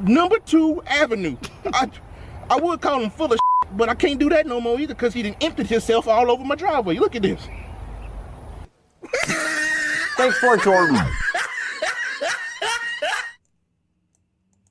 [0.00, 1.36] number two avenue.
[1.72, 1.90] I
[2.48, 4.94] I would call him full of shit, but I can't do that no more either
[4.94, 6.96] because he didn't emptied himself all over my driveway.
[6.96, 7.40] Look at this.
[10.16, 10.96] Thanks for it, Jordan.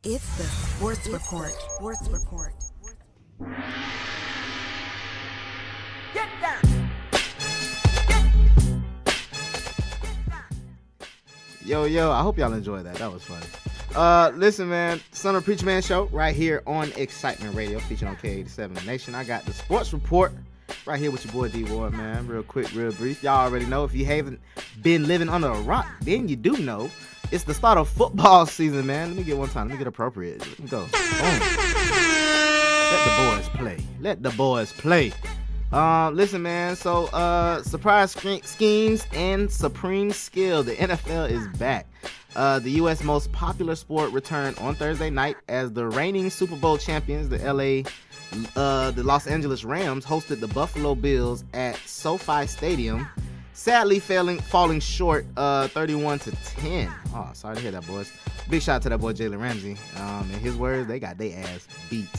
[0.05, 1.51] It's the Sports Report.
[1.51, 2.53] Sports Report.
[6.13, 6.89] Get down.
[11.65, 12.95] Yo, yo, I hope y'all enjoyed that.
[12.95, 13.45] That was funny.
[13.95, 18.17] Uh, listen, man, Son of Preacher Man show right here on Excitement Radio, featuring on
[18.17, 19.13] K87 Nation.
[19.13, 20.31] I got the sports report
[20.87, 22.27] right here with your boy D Ward, man.
[22.27, 23.21] Real quick, real brief.
[23.21, 24.39] Y'all already know if you haven't
[24.81, 26.89] been living under a rock, then you do know
[27.31, 29.09] it's the start of football season, man.
[29.09, 29.67] Let me get one time.
[29.67, 30.39] Let me get appropriate.
[30.39, 30.79] Let me go.
[30.81, 31.39] Boom.
[32.91, 33.77] Let the boys play.
[33.99, 35.13] Let the boys play.
[35.71, 36.75] Uh, listen, man.
[36.75, 40.63] So, uh, surprise sch- schemes and supreme skill.
[40.63, 41.87] The NFL is back.
[42.35, 43.03] Uh, the U.S.
[43.03, 47.87] most popular sport returned on Thursday night as the reigning Super Bowl champions, the LA,
[48.55, 53.07] uh, the Los Angeles Rams, hosted the Buffalo Bills at SoFi Stadium.
[53.53, 56.91] Sadly, failing, falling short, uh, 31 to 10.
[57.13, 58.11] Oh, sorry to hear that, boys.
[58.49, 59.77] Big shout out to that boy Jalen Ramsey.
[59.97, 62.09] Um, in his words, they got their ass beat.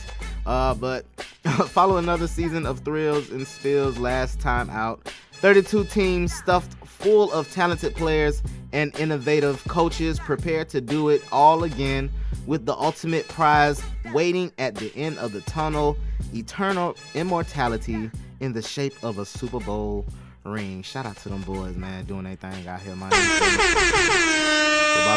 [0.45, 1.05] Uh, but
[1.67, 5.11] follow another season of thrills and spills last time out.
[5.33, 8.41] 32 teams stuffed full of talented players
[8.75, 12.11] and innovative coaches prepare to do it all again
[12.45, 13.81] with the ultimate prize
[14.13, 15.97] waiting at the end of the tunnel
[16.33, 18.11] eternal immortality
[18.41, 20.05] in the shape of a Super Bowl
[20.43, 20.83] ring.
[20.83, 23.11] Shout out to them boys, man, doing their thing out here, man.
[23.11, 23.29] Football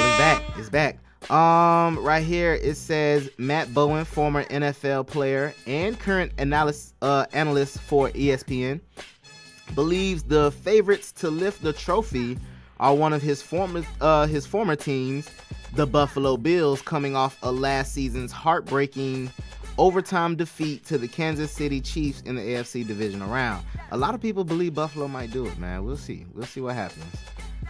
[0.04, 0.42] is back.
[0.56, 0.98] It's back.
[1.28, 7.80] Um, right here it says Matt Bowen, former NFL player and current analyst uh, analyst
[7.80, 8.80] for ESPN,
[9.74, 12.38] believes the favorites to lift the trophy
[12.80, 15.28] are one of his former uh, his former teams,
[15.74, 19.30] the Buffalo Bills, coming off a last season's heartbreaking
[19.78, 23.64] overtime defeat to the Kansas City Chiefs in the AFC divisional round.
[23.92, 25.84] A lot of people believe Buffalo might do it, man.
[25.84, 26.26] We'll see.
[26.34, 27.14] We'll see what happens.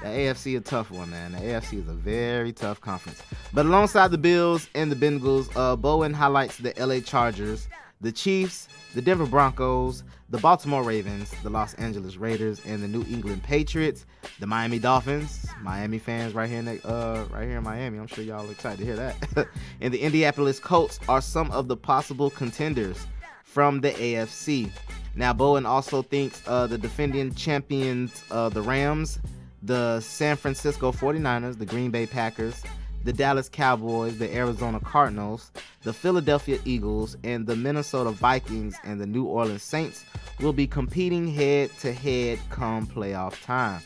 [0.00, 1.32] The AFC a tough one, man.
[1.32, 3.22] The AFC is a very tough conference.
[3.52, 7.68] But alongside the Bills and the Bengals, uh, Bowen highlights the LA Chargers,
[8.00, 13.04] the Chiefs, the Denver Broncos, the Baltimore Ravens, the Los Angeles Raiders, and the New
[13.10, 14.06] England Patriots,
[14.38, 17.98] the Miami Dolphins, Miami fans right here in the, uh, right here in Miami.
[17.98, 19.48] I'm sure y'all excited to hear that.
[19.80, 23.06] and the Indianapolis Colts are some of the possible contenders
[23.44, 24.70] from the AFC.
[25.14, 29.18] Now, Bowen also thinks uh, the defending champions, uh, the Rams,
[29.62, 32.62] the San Francisco 49ers, the Green Bay Packers,
[33.04, 35.50] the Dallas Cowboys, the Arizona Cardinals,
[35.82, 40.04] the Philadelphia Eagles, and the Minnesota Vikings and the New Orleans Saints
[40.40, 43.80] will be competing head to head come playoff time.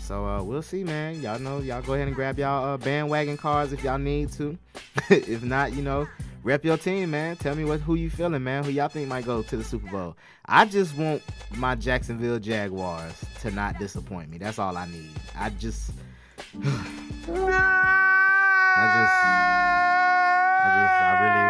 [0.00, 1.20] So uh, we'll see, man.
[1.20, 4.58] Y'all know, y'all go ahead and grab y'all uh, bandwagon cards if y'all need to.
[5.10, 6.08] if not, you know,
[6.42, 7.36] rep your team, man.
[7.36, 8.64] Tell me what who you feeling, man.
[8.64, 10.16] Who y'all think might go to the Super Bowl?
[10.46, 11.22] I just want
[11.56, 14.38] my Jacksonville Jaguars to not disappoint me.
[14.38, 15.10] That's all I need.
[15.36, 15.92] I just,
[18.80, 19.12] I just,
[20.64, 21.48] I just, I really,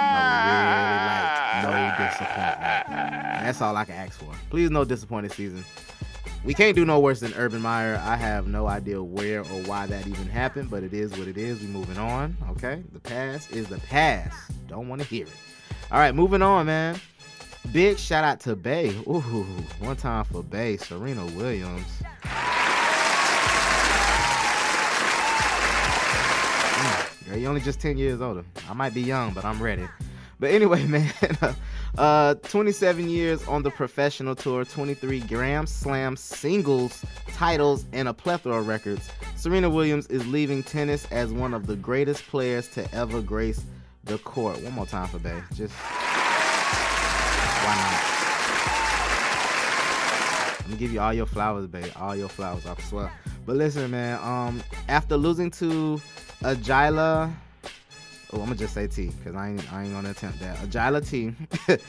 [0.00, 1.72] I really like no
[2.08, 3.44] disappointment.
[3.44, 4.32] That's all I can ask for.
[4.48, 5.62] Please, no disappointed season.
[6.44, 8.00] We can't do no worse than Urban Meyer.
[8.02, 11.36] I have no idea where or why that even happened, but it is what it
[11.36, 11.60] is.
[11.60, 12.36] We moving on.
[12.52, 14.34] Okay, the past is the past.
[14.66, 15.32] Don't want to hear it.
[15.90, 16.98] All right, moving on, man.
[17.70, 18.96] Big shout out to Bay.
[19.06, 19.44] Ooh,
[19.80, 21.86] one time for Bay, Serena Williams.
[27.28, 28.44] Girl, you only just 10 years older.
[28.68, 29.86] I might be young, but I'm ready.
[30.40, 31.12] But anyway, man,
[31.96, 37.04] uh, 27 years on the professional tour, 23 Grand Slam singles
[37.38, 39.08] titles, and a plethora of records.
[39.36, 43.64] Serena Williams is leaving tennis as one of the greatest players to ever grace
[44.04, 44.60] the court.
[44.62, 45.40] One more time for Bay.
[45.54, 45.72] Just
[47.64, 48.17] why not?
[50.68, 51.90] I'm gonna give you all your flowers, babe.
[51.96, 53.10] All your flowers, I swear.
[53.46, 54.22] But listen, man.
[54.22, 55.98] Um, after losing to
[56.42, 57.32] Agila,
[57.64, 57.70] oh,
[58.34, 60.58] I'm gonna just say T because I ain't I ain't gonna attempt that.
[60.58, 61.32] Agila T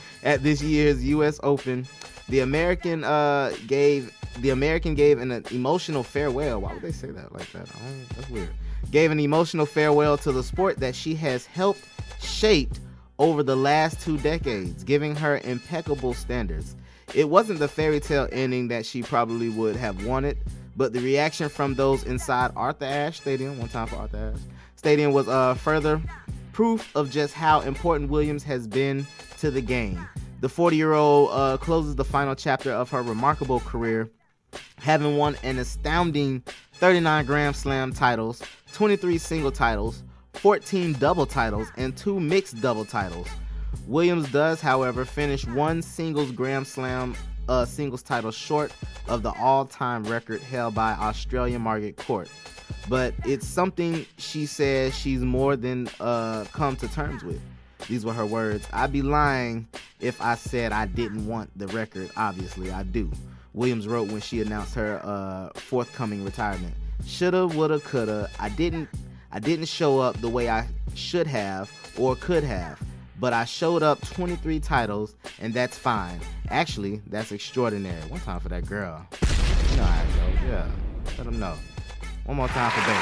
[0.22, 1.38] at this year's U.S.
[1.42, 1.86] Open,
[2.30, 6.62] the American uh gave the American gave an emotional farewell.
[6.62, 7.68] Why would they say that like that?
[8.16, 8.48] That's weird.
[8.90, 11.84] Gave an emotional farewell to the sport that she has helped
[12.18, 12.72] shape
[13.18, 16.76] over the last two decades, giving her impeccable standards.
[17.14, 20.38] It wasn't the fairy tale ending that she probably would have wanted,
[20.76, 24.42] but the reaction from those inside Arthur Ashe Stadium, one time for Arthur Ashe
[24.76, 26.00] Stadium, was uh, further
[26.52, 29.04] proof of just how important Williams has been
[29.38, 30.06] to the game.
[30.40, 34.08] The 40 year old uh, closes the final chapter of her remarkable career,
[34.76, 36.44] having won an astounding
[36.74, 38.40] 39 Grand Slam titles,
[38.72, 40.04] 23 single titles,
[40.34, 43.26] 14 double titles, and two mixed double titles.
[43.86, 47.14] Williams does, however, finish one singles Grand Slam
[47.48, 48.72] uh, singles title short
[49.08, 52.28] of the all-time record held by Australian Margaret Court.
[52.88, 57.40] But it's something she says she's more than uh, come to terms with.
[57.88, 58.68] These were her words.
[58.72, 59.66] I'd be lying
[60.00, 62.10] if I said I didn't want the record.
[62.16, 63.10] Obviously, I do.
[63.52, 66.74] Williams wrote when she announced her uh, forthcoming retirement.
[67.04, 68.30] Shoulda, woulda, coulda.
[68.38, 68.88] I didn't.
[69.32, 72.80] I didn't show up the way I should have or could have,
[73.20, 76.18] but I showed up 23 titles, and that's fine.
[76.48, 78.00] Actually, that's extraordinary.
[78.08, 79.06] One time for that girl.
[79.70, 80.08] You know how it.
[80.48, 80.66] Yeah.
[81.18, 81.54] Let them know.
[82.24, 82.98] One more time for Baby.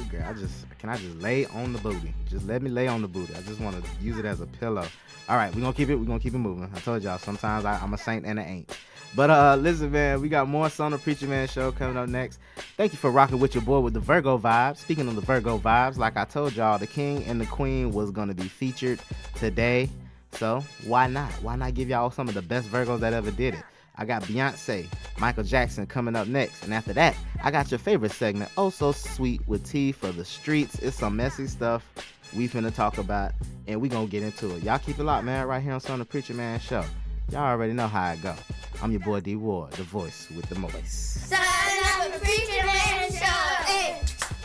[0.00, 2.12] Ooh, girl, I just can I just lay on the booty?
[2.28, 3.34] Just let me lay on the booty.
[3.34, 4.86] I just want to use it as a pillow.
[5.28, 5.96] All right, we're gonna keep it.
[5.96, 6.70] We're gonna keep it moving.
[6.74, 8.78] I told y'all sometimes I, I'm a saint and I ain't.
[9.14, 12.38] But uh, listen, man, we got more Son of Preacher Man show coming up next.
[12.76, 14.78] Thank you for rocking with your boy with the Virgo vibes.
[14.78, 18.10] Speaking of the Virgo vibes, like I told y'all, the King and the Queen was
[18.10, 19.00] gonna be featured
[19.34, 19.90] today.
[20.32, 21.30] So why not?
[21.42, 23.62] Why not give y'all some of the best Virgos that ever did it?
[23.96, 24.86] I got Beyonce,
[25.18, 26.64] Michael Jackson coming up next.
[26.64, 30.24] And after that, I got your favorite segment, Oh So Sweet with T for the
[30.24, 30.78] streets.
[30.78, 31.86] It's some messy stuff
[32.34, 33.32] we finna talk about,
[33.66, 34.62] and we gonna get into it.
[34.62, 36.84] Y'all keep it locked, man, right here on Son of Preacher Man Show.
[37.30, 38.34] Y'all already know how it go.
[38.82, 41.26] I'm your boy D Ward, the voice with the voice.
[41.28, 43.42] Son of a preacher man show.
[43.64, 44.02] Hey,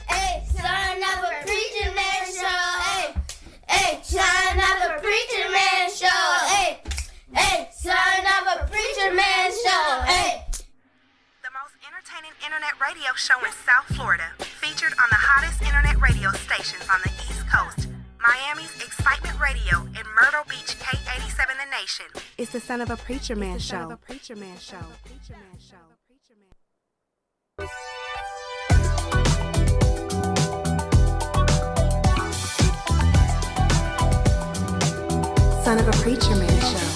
[0.08, 2.64] hey, son of a preacher man show.
[2.80, 3.14] Hey,
[3.68, 6.48] hey, son of a preacher man show.
[6.48, 6.80] Hey,
[7.34, 10.02] hey, son of a preacher man show.
[10.06, 10.46] Hey.
[11.44, 16.32] The most entertaining internet radio show in South Florida, featured on the hottest internet radio
[16.32, 17.87] stations on the East Coast.
[18.20, 22.06] Miami's Excitement Radio and Myrtle Beach K87 The Nation.
[22.38, 24.78] It's the Son of a Preacher Man It's the Son of a Preacher Man show.
[25.06, 25.78] Preacher Man show.
[35.64, 36.87] Son of a Preacher Man show.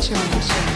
[0.00, 0.67] Son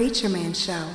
[0.00, 0.88] Preacher Man Show.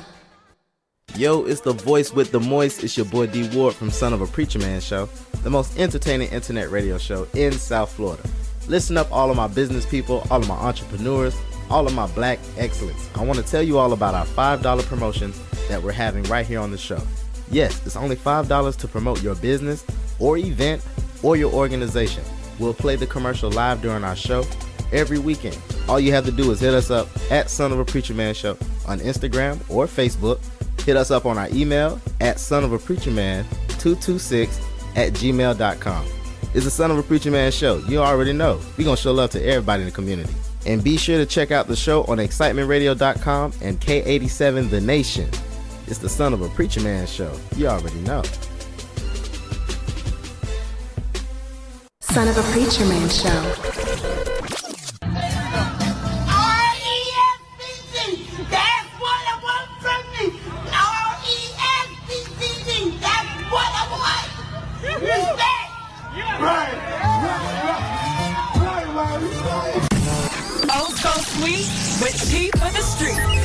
[1.14, 2.82] Yo, it's the voice with the moist.
[2.82, 5.08] It's your boy D Ward from Son of a Preacher Man Show,
[5.44, 8.28] the most entertaining internet radio show in South Florida.
[8.66, 11.36] Listen up, all of my business people, all of my entrepreneurs,
[11.70, 13.08] all of my black excellence.
[13.14, 15.32] I want to tell you all about our $5 promotion
[15.68, 17.00] that we're having right here on the show.
[17.48, 19.86] Yes, it's only $5 to promote your business
[20.18, 20.84] or event
[21.22, 22.24] or your organization.
[22.58, 24.44] We'll play the commercial live during our show
[24.90, 25.58] every weekend.
[25.88, 28.34] All you have to do is hit us up at Son of a Preacher Man
[28.34, 30.40] Show on Instagram or Facebook.
[30.84, 33.44] Hit us up on our email at son of a preacher man
[33.78, 34.60] 226
[34.96, 36.06] at gmail.com.
[36.54, 37.78] It's the Son of a Preacher Man show.
[37.86, 38.58] You already know.
[38.78, 40.32] we're going to show love to everybody in the community.
[40.64, 45.28] And be sure to check out the show on excitementradio.com and K87 The Nation.
[45.86, 47.38] It's the Son of a Preacher Man show.
[47.56, 48.22] You already know.
[52.00, 54.15] Son of a Preacher Man Show.
[70.68, 71.68] Oh, so sweet,
[72.00, 73.35] but cheap for the street.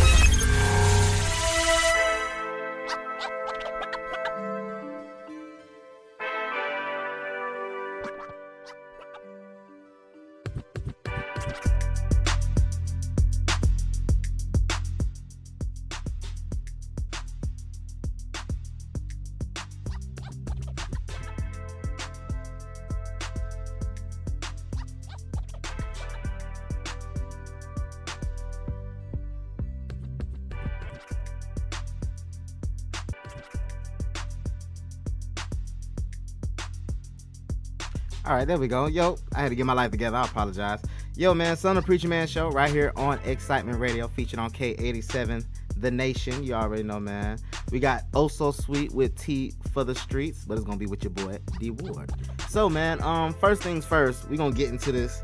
[38.41, 38.87] Right, there we go.
[38.87, 40.17] Yo, I had to get my life together.
[40.17, 40.81] I apologize.
[41.15, 45.45] Yo, man, Son of Preacher Man show right here on Excitement Radio, featured on K87
[45.77, 46.43] The Nation.
[46.43, 47.37] You already know, man.
[47.71, 51.03] We got Oh So Sweet with T for the Streets, but it's gonna be with
[51.03, 52.11] your boy D Ward.
[52.49, 55.21] So, man, um, first things first, we gonna get into this.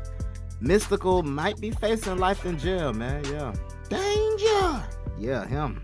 [0.62, 3.24] Mystikal might be facing life in jail, man.
[3.24, 3.52] Yeah,
[3.88, 4.86] danger.
[5.18, 5.82] Yeah, him.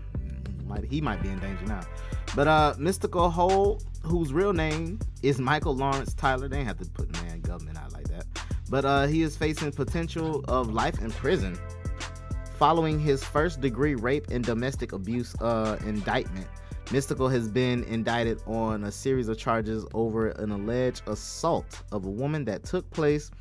[0.67, 1.81] Might he might be in danger now.
[2.35, 7.11] But uh, Mystikal Hole, whose real name is Michael Lawrence Tyler, they have to put
[7.23, 8.25] man government out like that.
[8.69, 11.57] But uh, he is facing potential of life in prison
[12.57, 16.47] following his first degree rape and domestic abuse uh, indictment.
[16.87, 22.09] Mystikal has been indicted on a series of charges over an alleged assault of a
[22.09, 23.31] woman that took place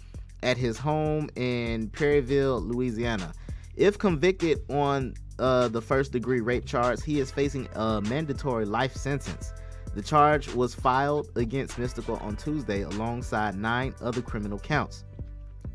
[0.43, 3.33] at his home in Prairieville, Louisiana.
[3.77, 8.95] If convicted on uh, the first degree rape charge, he is facing a mandatory life
[8.95, 9.53] sentence.
[9.95, 15.05] The charge was filed against Mystikal on Tuesday alongside nine other criminal counts.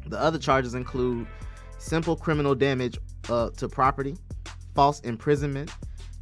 [0.07, 1.28] The other charges include
[1.78, 2.97] simple criminal damage
[3.30, 4.18] uh, to property,
[4.76, 5.72] false imprisonment,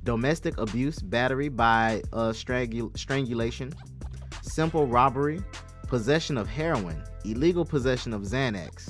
[0.03, 3.73] domestic abuse, battery by uh, strangul- strangulation,
[4.41, 5.41] simple robbery,
[5.87, 8.89] possession of heroin, illegal possession of Xanax,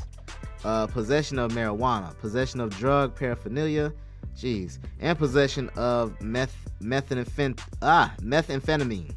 [0.65, 3.93] uh, possession of marijuana, possession of drug paraphernalia,
[4.37, 7.59] jeez, and possession of meth methamphetamine.
[7.81, 9.13] Ah, methamphetamine.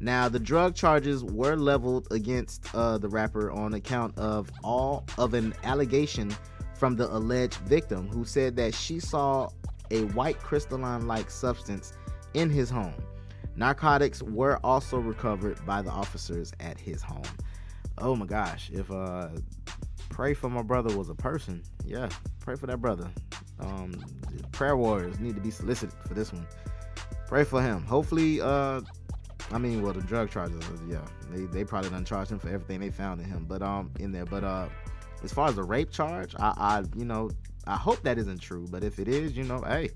[0.00, 5.34] Now, the drug charges were leveled against uh, the rapper on account of all of
[5.34, 6.34] an allegation
[6.74, 9.48] from the alleged victim, who said that she saw
[9.90, 11.94] a white crystalline-like substance
[12.34, 12.94] in his home.
[13.56, 17.22] Narcotics were also recovered by the officers at his home.
[17.98, 18.70] Oh my gosh!
[18.72, 19.30] If uh,
[20.10, 23.10] pray for my brother was a person, yeah, pray for that brother.
[23.58, 24.00] Um,
[24.52, 26.46] prayer warriors need to be solicited for this one.
[27.26, 27.82] Pray for him.
[27.82, 28.80] Hopefully, uh,
[29.50, 32.48] I mean, well, the drug charges, uh, yeah, they they probably done charged him for
[32.48, 34.24] everything they found in him, but um, in there.
[34.24, 34.68] But uh,
[35.22, 37.30] as far as the rape charge, I, I you know,
[37.66, 38.66] I hope that isn't true.
[38.70, 39.90] But if it is, you know, hey,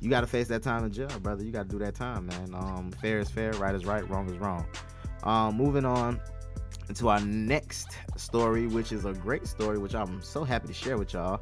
[0.00, 1.44] you got to face that time in jail, brother.
[1.44, 2.54] You got to do that time, man.
[2.54, 4.66] Um, fair is fair, right is right, wrong is wrong.
[5.24, 6.20] Um, moving on.
[6.88, 10.98] into our next story, which is a great story, which I'm so happy to share
[10.98, 11.40] with y'all.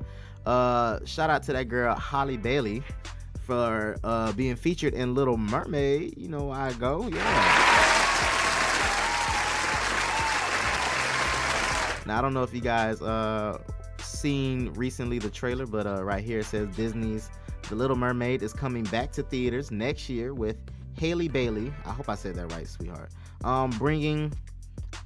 [0.50, 2.82] Uh, shout out to that girl Halle Bailey
[3.46, 6.18] for uh, being featured in Little Mermaid.
[6.18, 7.18] You know, I go, yeah.
[12.04, 13.58] Now I don't know if you guys uh
[14.00, 17.30] seen recently the trailer, but uh right here it says Disney's
[17.68, 20.56] The Little Mermaid is coming back to theaters next year with
[20.98, 21.72] Halle Bailey.
[21.86, 23.10] I hope I said that right, sweetheart.
[23.44, 24.32] Um, bringing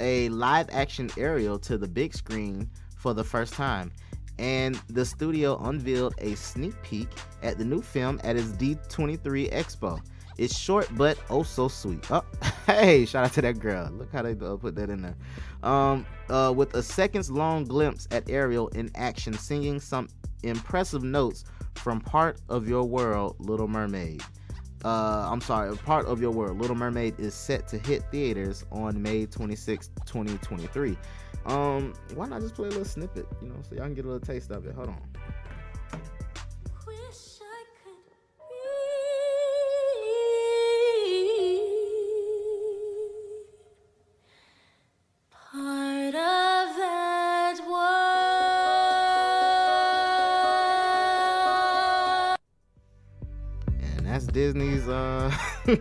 [0.00, 3.92] a live action Ariel to the big screen for the first time.
[4.38, 7.08] And the studio unveiled a sneak peek
[7.42, 10.00] at the new film at its D23 Expo.
[10.36, 12.10] It's short but oh so sweet.
[12.10, 12.24] Oh,
[12.66, 13.88] hey, shout out to that girl.
[13.92, 15.16] Look how they uh, put that in there.
[15.62, 20.08] Um, uh, with a seconds long glimpse at Ariel in action, singing some
[20.42, 24.22] impressive notes from Part of Your World, Little Mermaid.
[24.84, 29.00] Uh, I'm sorry, Part of Your World, Little Mermaid is set to hit theaters on
[29.00, 30.96] May 26, 2023.
[31.46, 34.08] Um, why not just play a little snippet, you know, so y'all can get a
[34.08, 34.74] little taste of it.
[34.74, 35.00] Hold on.
[45.30, 47.84] Part of that world.
[53.96, 55.30] And that's Disney's uh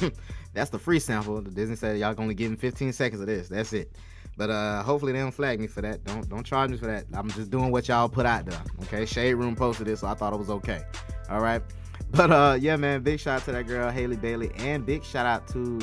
[0.53, 1.41] that's the free sample.
[1.41, 3.47] The Disney said y'all can only give 15 seconds of this.
[3.47, 3.91] That's it.
[4.35, 6.03] But uh hopefully they don't flag me for that.
[6.03, 7.05] Don't don't charge me for that.
[7.13, 8.61] I'm just doing what y'all put out there.
[8.83, 9.05] Okay.
[9.05, 10.81] Shade Room posted this, so I thought it was okay.
[11.29, 11.61] All right.
[12.11, 15.25] But uh yeah, man, big shout out to that girl Halle Bailey and big shout
[15.25, 15.79] out to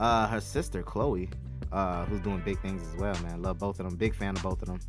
[0.00, 1.28] uh her sister Chloe,
[1.72, 3.42] uh, who's doing big things as well, man.
[3.42, 3.96] Love both of them.
[3.96, 4.80] Big fan of both of them.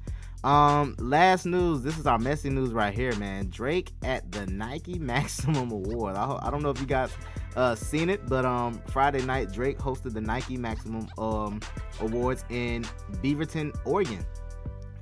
[0.43, 1.83] Um, last news.
[1.83, 3.49] This is our messy news right here, man.
[3.49, 6.15] Drake at the Nike Maximum Award.
[6.15, 7.11] I, I don't know if you guys
[7.55, 11.59] uh seen it, but um Friday night Drake hosted the Nike Maximum um
[11.99, 12.83] Awards in
[13.21, 14.25] Beaverton, Oregon,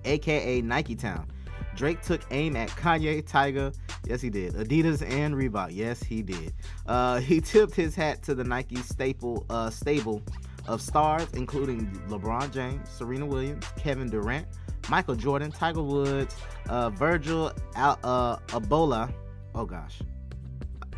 [0.06, 1.28] aka Nike Town.
[1.76, 3.72] Drake took aim at Kanye, Tiger,
[4.06, 6.54] yes he did, Adidas and Reebok, yes he did.
[6.86, 10.22] Uh, he tipped his hat to the Nike staple uh, stable
[10.68, 14.48] of stars, including LeBron James, Serena Williams, Kevin Durant,
[14.90, 16.36] Michael Jordan, Tiger Woods,
[16.70, 19.12] uh, Virgil Al- uh, Abola,
[19.56, 20.02] oh gosh,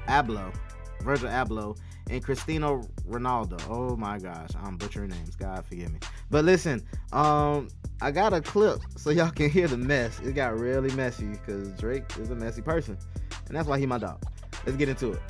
[0.08, 0.54] Abloh,
[1.04, 1.78] Virgil Abloh,
[2.10, 3.62] and Cristiano Ronaldo.
[3.70, 5.36] Oh my gosh, I'm butchering names.
[5.36, 6.00] God forgive me.
[6.30, 7.68] But listen, um,
[8.02, 10.20] I got a clip so y'all can hear the mess.
[10.22, 12.98] It got really messy because Drake is a messy person,
[13.48, 14.24] and that's why he my dog.
[14.66, 15.22] Let's get into it.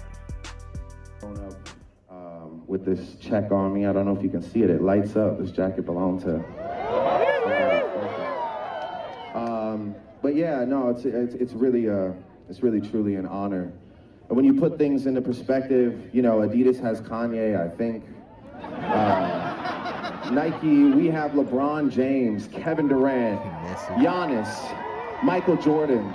[2.09, 3.85] um, with this check on me.
[3.85, 4.69] I don't know if you can see it.
[4.69, 5.39] It lights up.
[5.39, 6.43] This jacket belonged to.
[9.33, 12.11] Um, but yeah, no, it's it's, it's really uh,
[12.49, 13.73] it's really truly an honor.
[14.29, 18.05] And when you put things into perspective, you know, Adidas has Kanye, I think.
[18.61, 23.41] Uh, Nike, we have LeBron James, Kevin Durant,
[23.99, 26.13] Giannis, Michael Jordan,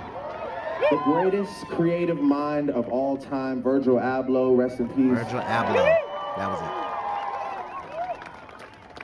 [0.89, 5.23] the greatest creative mind of all time, Virgil Abloh, rest in peace.
[5.23, 5.95] Virgil Abloh,
[6.37, 6.89] that was it.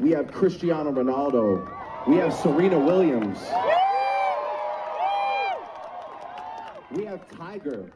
[0.01, 1.71] We have Cristiano Ronaldo.
[2.07, 3.39] We have Serena Williams.
[6.91, 7.89] We have Tiger.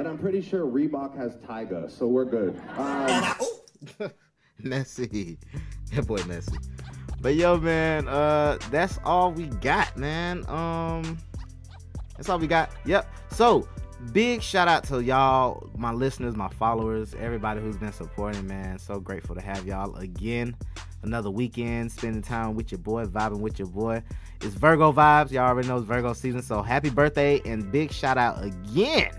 [0.00, 2.58] And I'm pretty sure Reebok has Tiger, so we're good.
[2.78, 3.34] Um,
[4.58, 5.36] messy.
[5.94, 6.56] That boy messy.
[7.20, 10.48] But yo, man, uh, that's all we got, man.
[10.48, 11.18] Um,
[12.16, 12.70] that's all we got.
[12.86, 13.12] Yep.
[13.32, 13.68] So
[14.14, 18.78] big shout out to y'all, my listeners, my followers, everybody who's been supporting, man.
[18.78, 20.56] So grateful to have y'all again.
[21.02, 24.02] Another weekend, spending time with your boy, vibing with your boy.
[24.40, 25.30] It's Virgo vibes.
[25.30, 26.40] Y'all already know it's Virgo season.
[26.40, 29.10] So happy birthday and big shout out again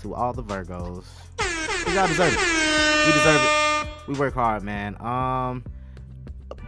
[0.00, 1.04] to all the Virgos.
[1.94, 3.06] Y'all deserve it.
[3.06, 4.08] We deserve it.
[4.08, 5.00] We work hard, man.
[5.00, 5.64] Um,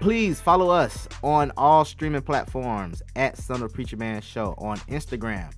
[0.00, 5.52] please follow us on all streaming platforms at Son of Preacher Man Show on Instagram,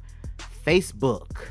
[0.65, 1.47] Facebook,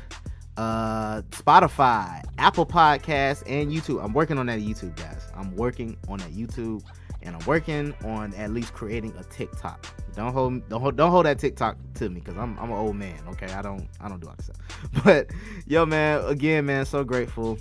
[0.56, 4.02] uh, Spotify, Apple Podcasts, and YouTube.
[4.02, 5.26] I'm working on that YouTube, guys.
[5.34, 6.82] I'm working on that YouTube,
[7.22, 9.86] and I'm working on at least creating a TikTok.
[10.16, 12.96] Don't hold, don't hold, don't hold that TikTok to me, cause I'm, I'm an old
[12.96, 13.18] man.
[13.30, 14.56] Okay, I don't, I don't do all that stuff.
[15.04, 15.30] But
[15.66, 17.58] yo, man, again, man, so grateful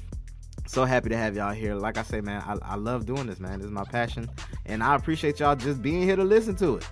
[0.65, 1.75] so happy to have y'all here.
[1.75, 3.59] Like I say, man, I, I love doing this, man.
[3.59, 4.29] This is my passion,
[4.65, 6.89] and I appreciate y'all just being here to listen to it.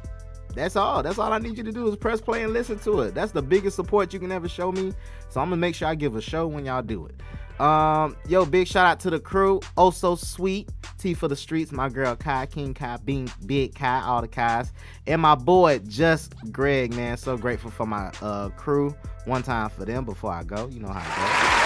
[0.54, 1.02] That's all.
[1.02, 3.16] That's all I need you to do is press play and listen to it.
[3.16, 4.94] That's the biggest support you can ever show me.
[5.30, 7.62] So I'm gonna make sure I give a show when y'all do it.
[7.62, 9.62] Um, yo, big shout out to the crew.
[9.78, 10.70] Oh so sweet.
[11.02, 14.72] T for the streets, my girl Kai King Kai, Bean Big Kai, all the Kais,
[15.08, 17.18] and my boy Just Greg, man.
[17.18, 18.96] So grateful for my uh, crew.
[19.26, 20.68] One time for them before I go.
[20.68, 21.62] You know how it goes.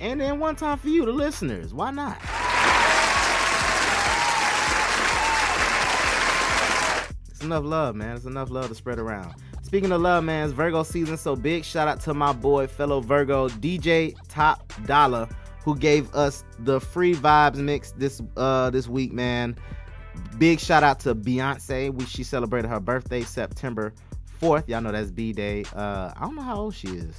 [0.00, 1.74] And then one time for you, the listeners.
[1.74, 2.16] Why not?
[7.28, 8.16] It's enough love, man.
[8.16, 9.34] It's enough love to spread around.
[9.68, 13.02] Speaking of love, man, it's Virgo season, so big shout out to my boy, fellow
[13.02, 15.28] Virgo, DJ Top Dollar,
[15.62, 19.54] who gave us the free vibes mix this uh this week, man.
[20.38, 21.92] Big shout out to Beyonce.
[21.92, 23.92] We, she celebrated her birthday September
[24.40, 24.66] 4th.
[24.68, 25.64] Y'all know that's B Day.
[25.76, 27.14] Uh, I don't know how old she is.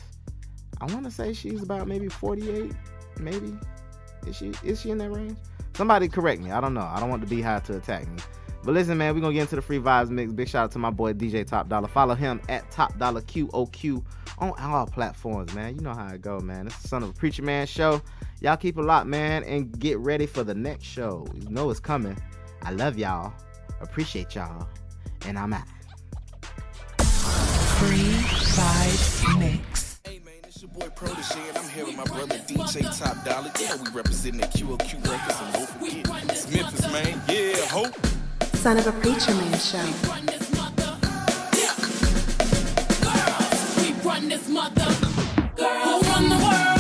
[0.82, 2.72] I want to say she's about maybe 48,
[3.20, 3.56] maybe.
[4.26, 5.38] Is she is she in that range?
[5.76, 6.50] Somebody correct me.
[6.50, 6.82] I don't know.
[6.82, 8.18] I don't want the beehive to attack me.
[8.64, 10.32] But listen, man, we're gonna get into the free vibes mix.
[10.34, 11.88] Big shout out to my boy DJ Top Dollar.
[11.88, 14.04] Follow him at Top Dollar QOQ
[14.40, 15.76] on all platforms, man.
[15.76, 16.68] You know how it go, man.
[16.68, 18.02] It's the Son of a Preacher Man show.
[18.42, 21.26] Y'all keep a lot, man, and get ready for the next show.
[21.34, 22.18] You know it's coming.
[22.62, 23.34] I love y'all.
[23.82, 24.68] Appreciate y'all.
[25.26, 25.68] And I'm out.
[27.80, 28.12] Free
[28.58, 29.90] Vibes Mix
[30.80, 33.52] boy Protege, and I'm here with my brother DJ Top Dollar.
[33.60, 37.22] Yeah, we representing the QOQ Records, and don't forget, it's Memphis, man.
[37.28, 38.09] Yeah, hope
[38.60, 39.78] son of a preacher man show.
[43.78, 44.86] We run this mother.
[45.58, 46.79] Run the world?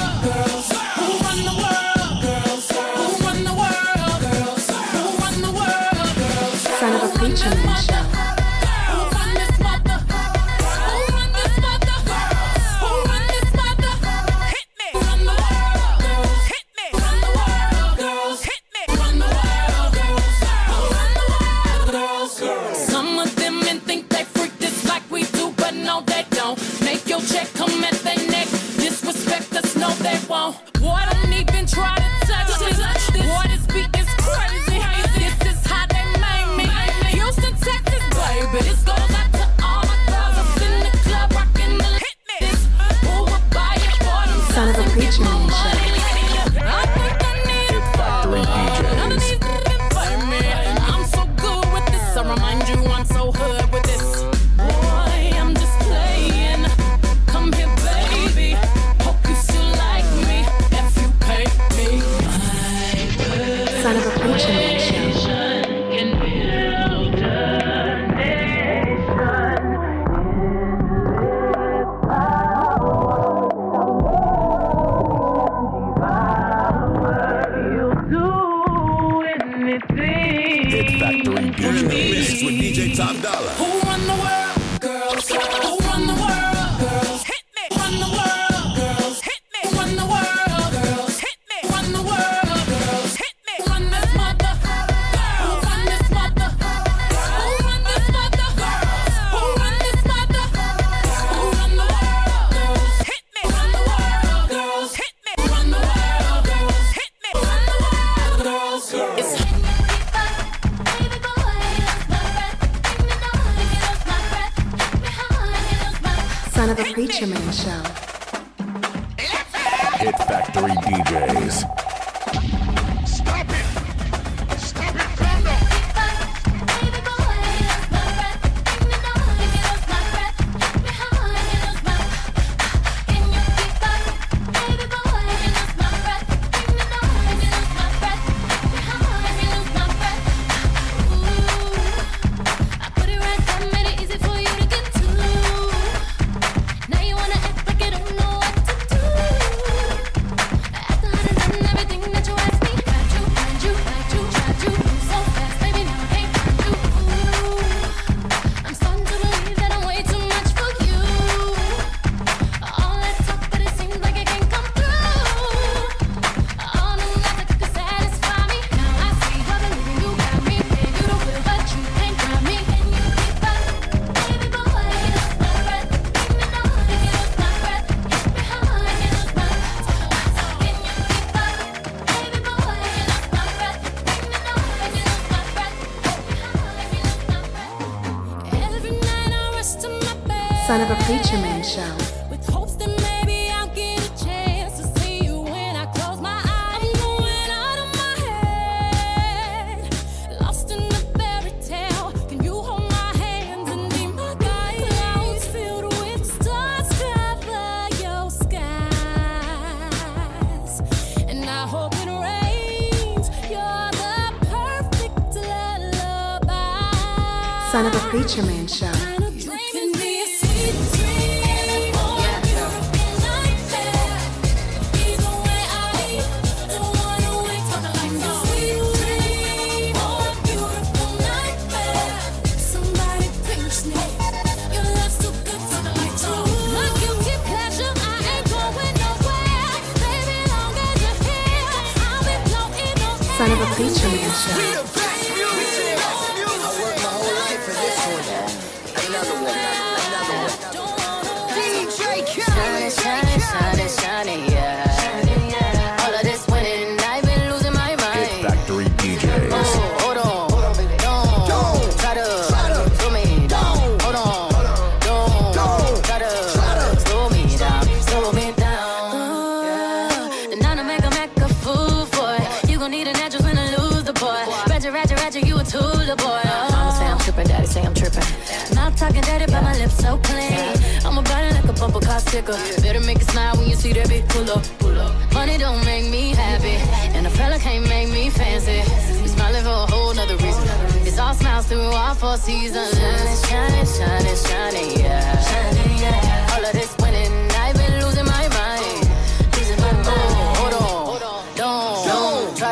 [191.10, 191.59] Feature Man.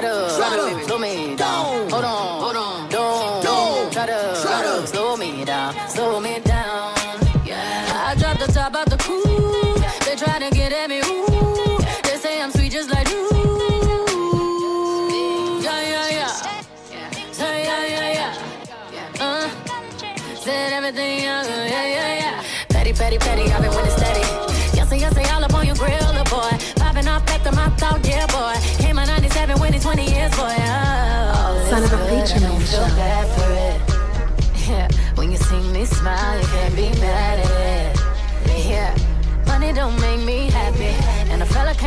[0.07, 0.31] up.
[0.31, 0.96] Slide up.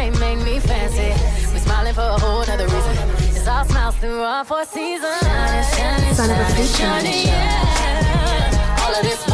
[0.01, 1.12] can't make me fancy.
[1.53, 2.96] We smiling for a whole other reason.
[3.36, 5.20] It's all smiles through all four seasons.
[5.20, 8.80] Shining, shining, shining, shining, shining, yeah.
[8.80, 9.30] All of this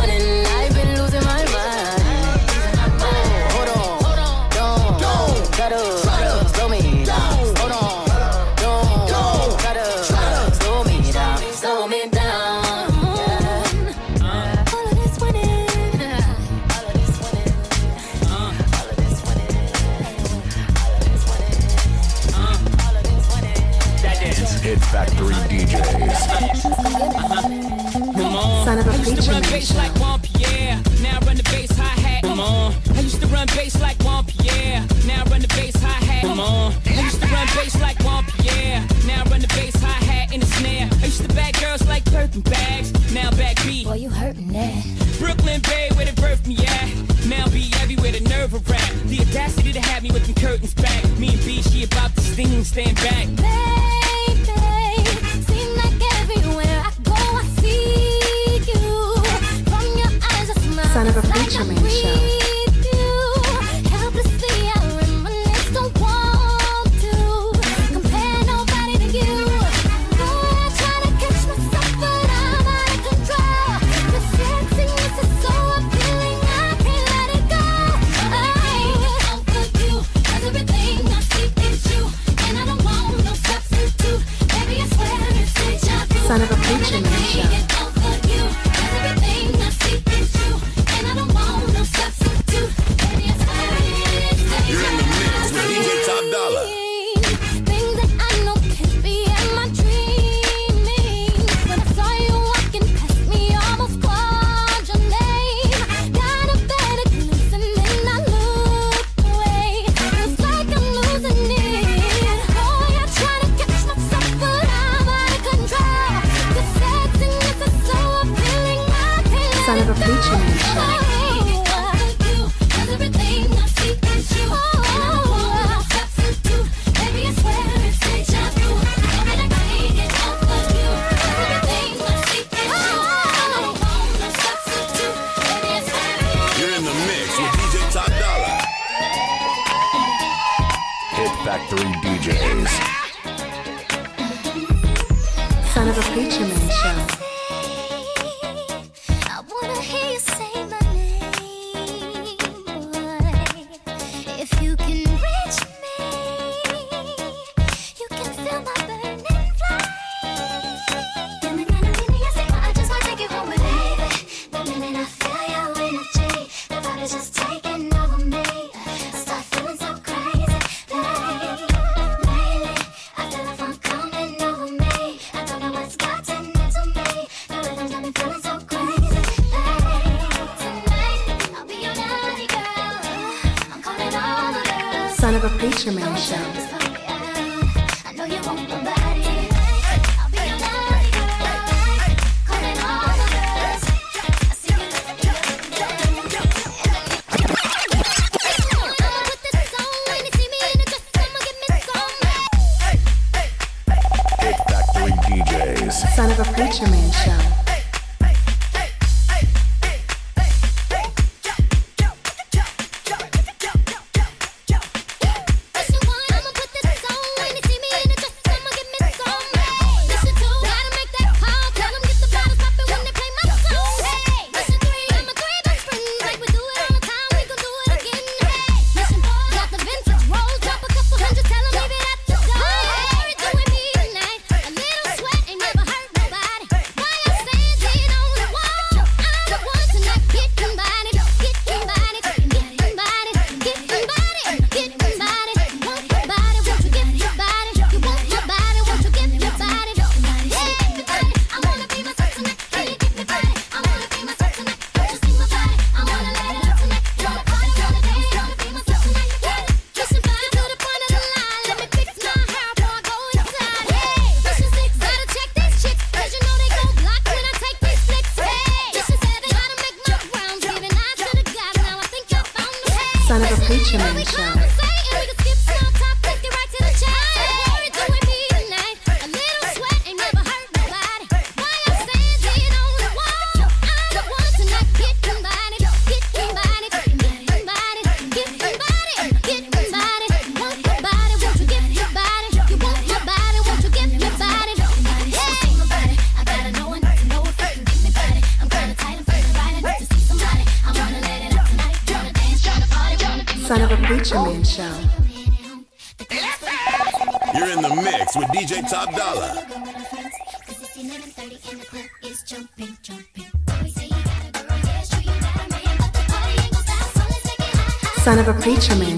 [29.11, 30.82] used to run bass like Womp, yeah.
[31.02, 32.22] Now I run the bass hi hat.
[32.24, 32.74] Come on.
[32.94, 34.84] I used to run bass like Womp, yeah.
[35.07, 36.22] Now I run the bass hi hat.
[36.22, 36.74] Come on.
[36.86, 38.86] I used to run bass like Womp, yeah.
[39.07, 40.88] Now I run the bass hi hat in the snare.
[40.90, 42.92] I used to bag girls like Birkin bags.
[43.12, 43.86] Now back beat.
[43.86, 44.84] Boy, you hurtin' that.
[45.18, 46.90] Brooklyn Bay, where they birthed me at.
[47.26, 48.90] Now be everywhere, the nerve of rap.
[49.07, 51.04] The audacity to have me with the curtains back.
[51.18, 53.76] Me and B, she about to sting, stand back.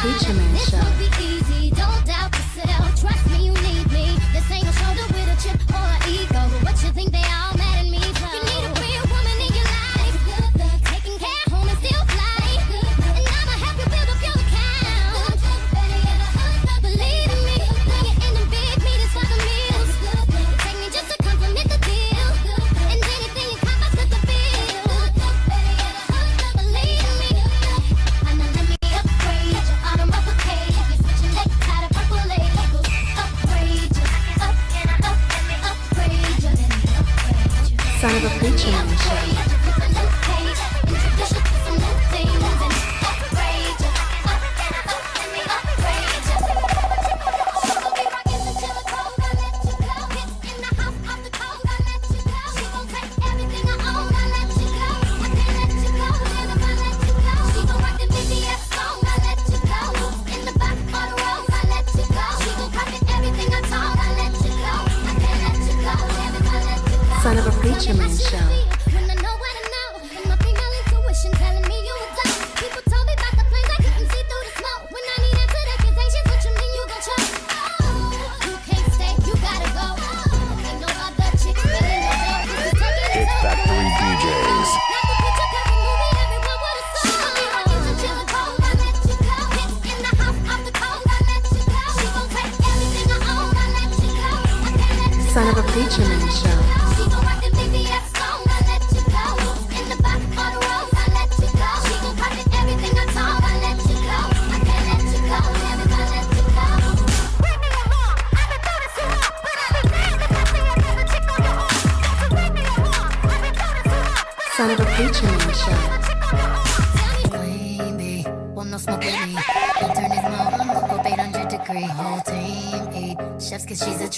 [0.00, 1.07] Feature Man Show.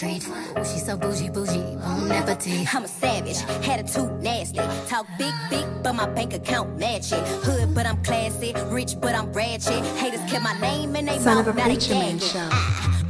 [0.00, 0.26] Treat.
[0.26, 2.74] Ooh, she's so bougie, bougie, bon appetit.
[2.74, 4.58] I'm a savage, attitude nasty.
[4.88, 7.22] Talk big, big, but my bank account match it.
[7.44, 8.54] Hood, but I'm classy.
[8.68, 9.84] Rich, but I'm ratchet.
[10.00, 12.48] Haters kept my name and they Son mouth, of a preacher man show.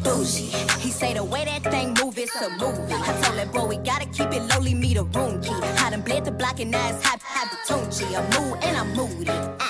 [0.03, 0.51] Bougie.
[0.81, 2.93] He say the way that thing move, it's a movie.
[2.93, 5.55] I told him, bro, we gotta keep it lowly, me the room key.
[5.85, 7.41] I done bled the block and now it's hot, hot.
[7.71, 9.31] I'm mood and I'm moody.
[9.31, 9.70] Ah,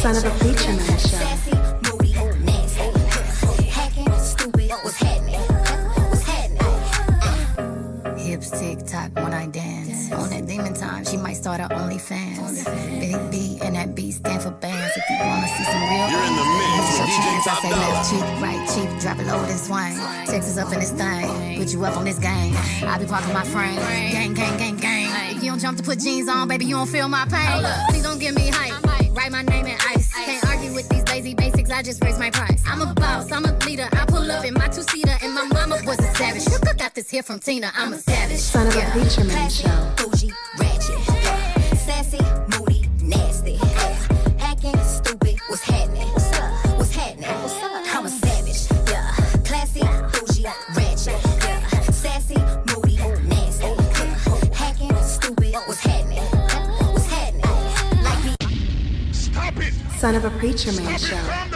[0.00, 1.18] Son of a preacher man show.
[1.20, 1.52] Sassy,
[1.84, 3.68] moody, nasty.
[3.68, 5.40] Hacking, stupid, what's happening?
[6.08, 8.16] What's happening?
[8.16, 10.10] Hips tick tock when I dance.
[10.12, 12.64] On that demon time, she might start her OnlyFans.
[12.98, 14.96] Big B and that B stand for bands.
[14.96, 17.46] If you wanna see some real You're in the mix use your with DJ chance.
[17.46, 17.92] I Top say Dollar.
[17.92, 19.96] left cheek, right cheek, drop it low and swing.
[20.24, 22.56] Texas up in this thing, put you up on this gang.
[22.86, 25.36] I be parking my frame, gang, gang, gang, gang.
[25.36, 27.62] If you don't jump to put jeans on, baby, you don't feel my pain.
[27.90, 28.69] Please don't give me hype.
[29.12, 30.12] Write my name in ice.
[30.14, 31.70] Can't argue with these lazy basics.
[31.70, 32.62] I just raise my price.
[32.66, 33.88] I'm a boss, I'm a leader.
[33.92, 36.44] I pull up in my two seater, and my mama was a savage.
[36.78, 37.70] Got this here from Tina.
[37.76, 38.38] I'm a savage.
[38.38, 38.92] Son of a Yeah.
[38.92, 39.99] preacher man show.
[60.10, 61.49] Son of a preacher man show.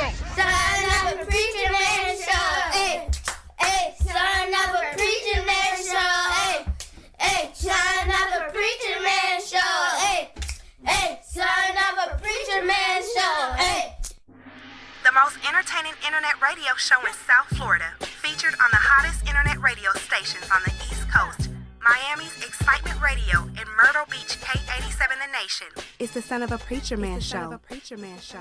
[26.35, 27.31] Son of a Preacher Man show.
[27.31, 28.39] Son of a Preacher Man show.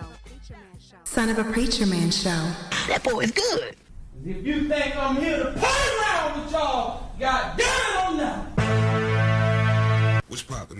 [1.04, 2.52] Son of a Preacher Man show.
[2.88, 3.76] That boy is good.
[4.26, 5.70] If you think I'm here to play
[6.02, 7.56] around with y'all, God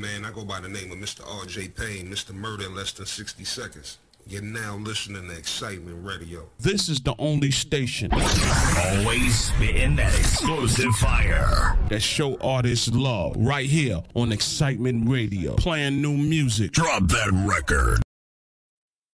[0.04, 0.26] man?
[0.26, 1.22] I go by the name of Mr.
[1.40, 1.70] R.J.
[1.70, 2.34] Payne, Mr.
[2.34, 4.00] Murder in less than 60 seconds.
[4.28, 6.50] You're now listening to Excitement Radio.
[6.60, 8.12] This is the only station.
[8.12, 11.78] Always spitting that explosive fire.
[11.90, 13.36] That show artists love.
[13.38, 15.56] Right here on Excitement Radio.
[15.56, 16.74] Playing new music.
[16.74, 18.03] Drop that record.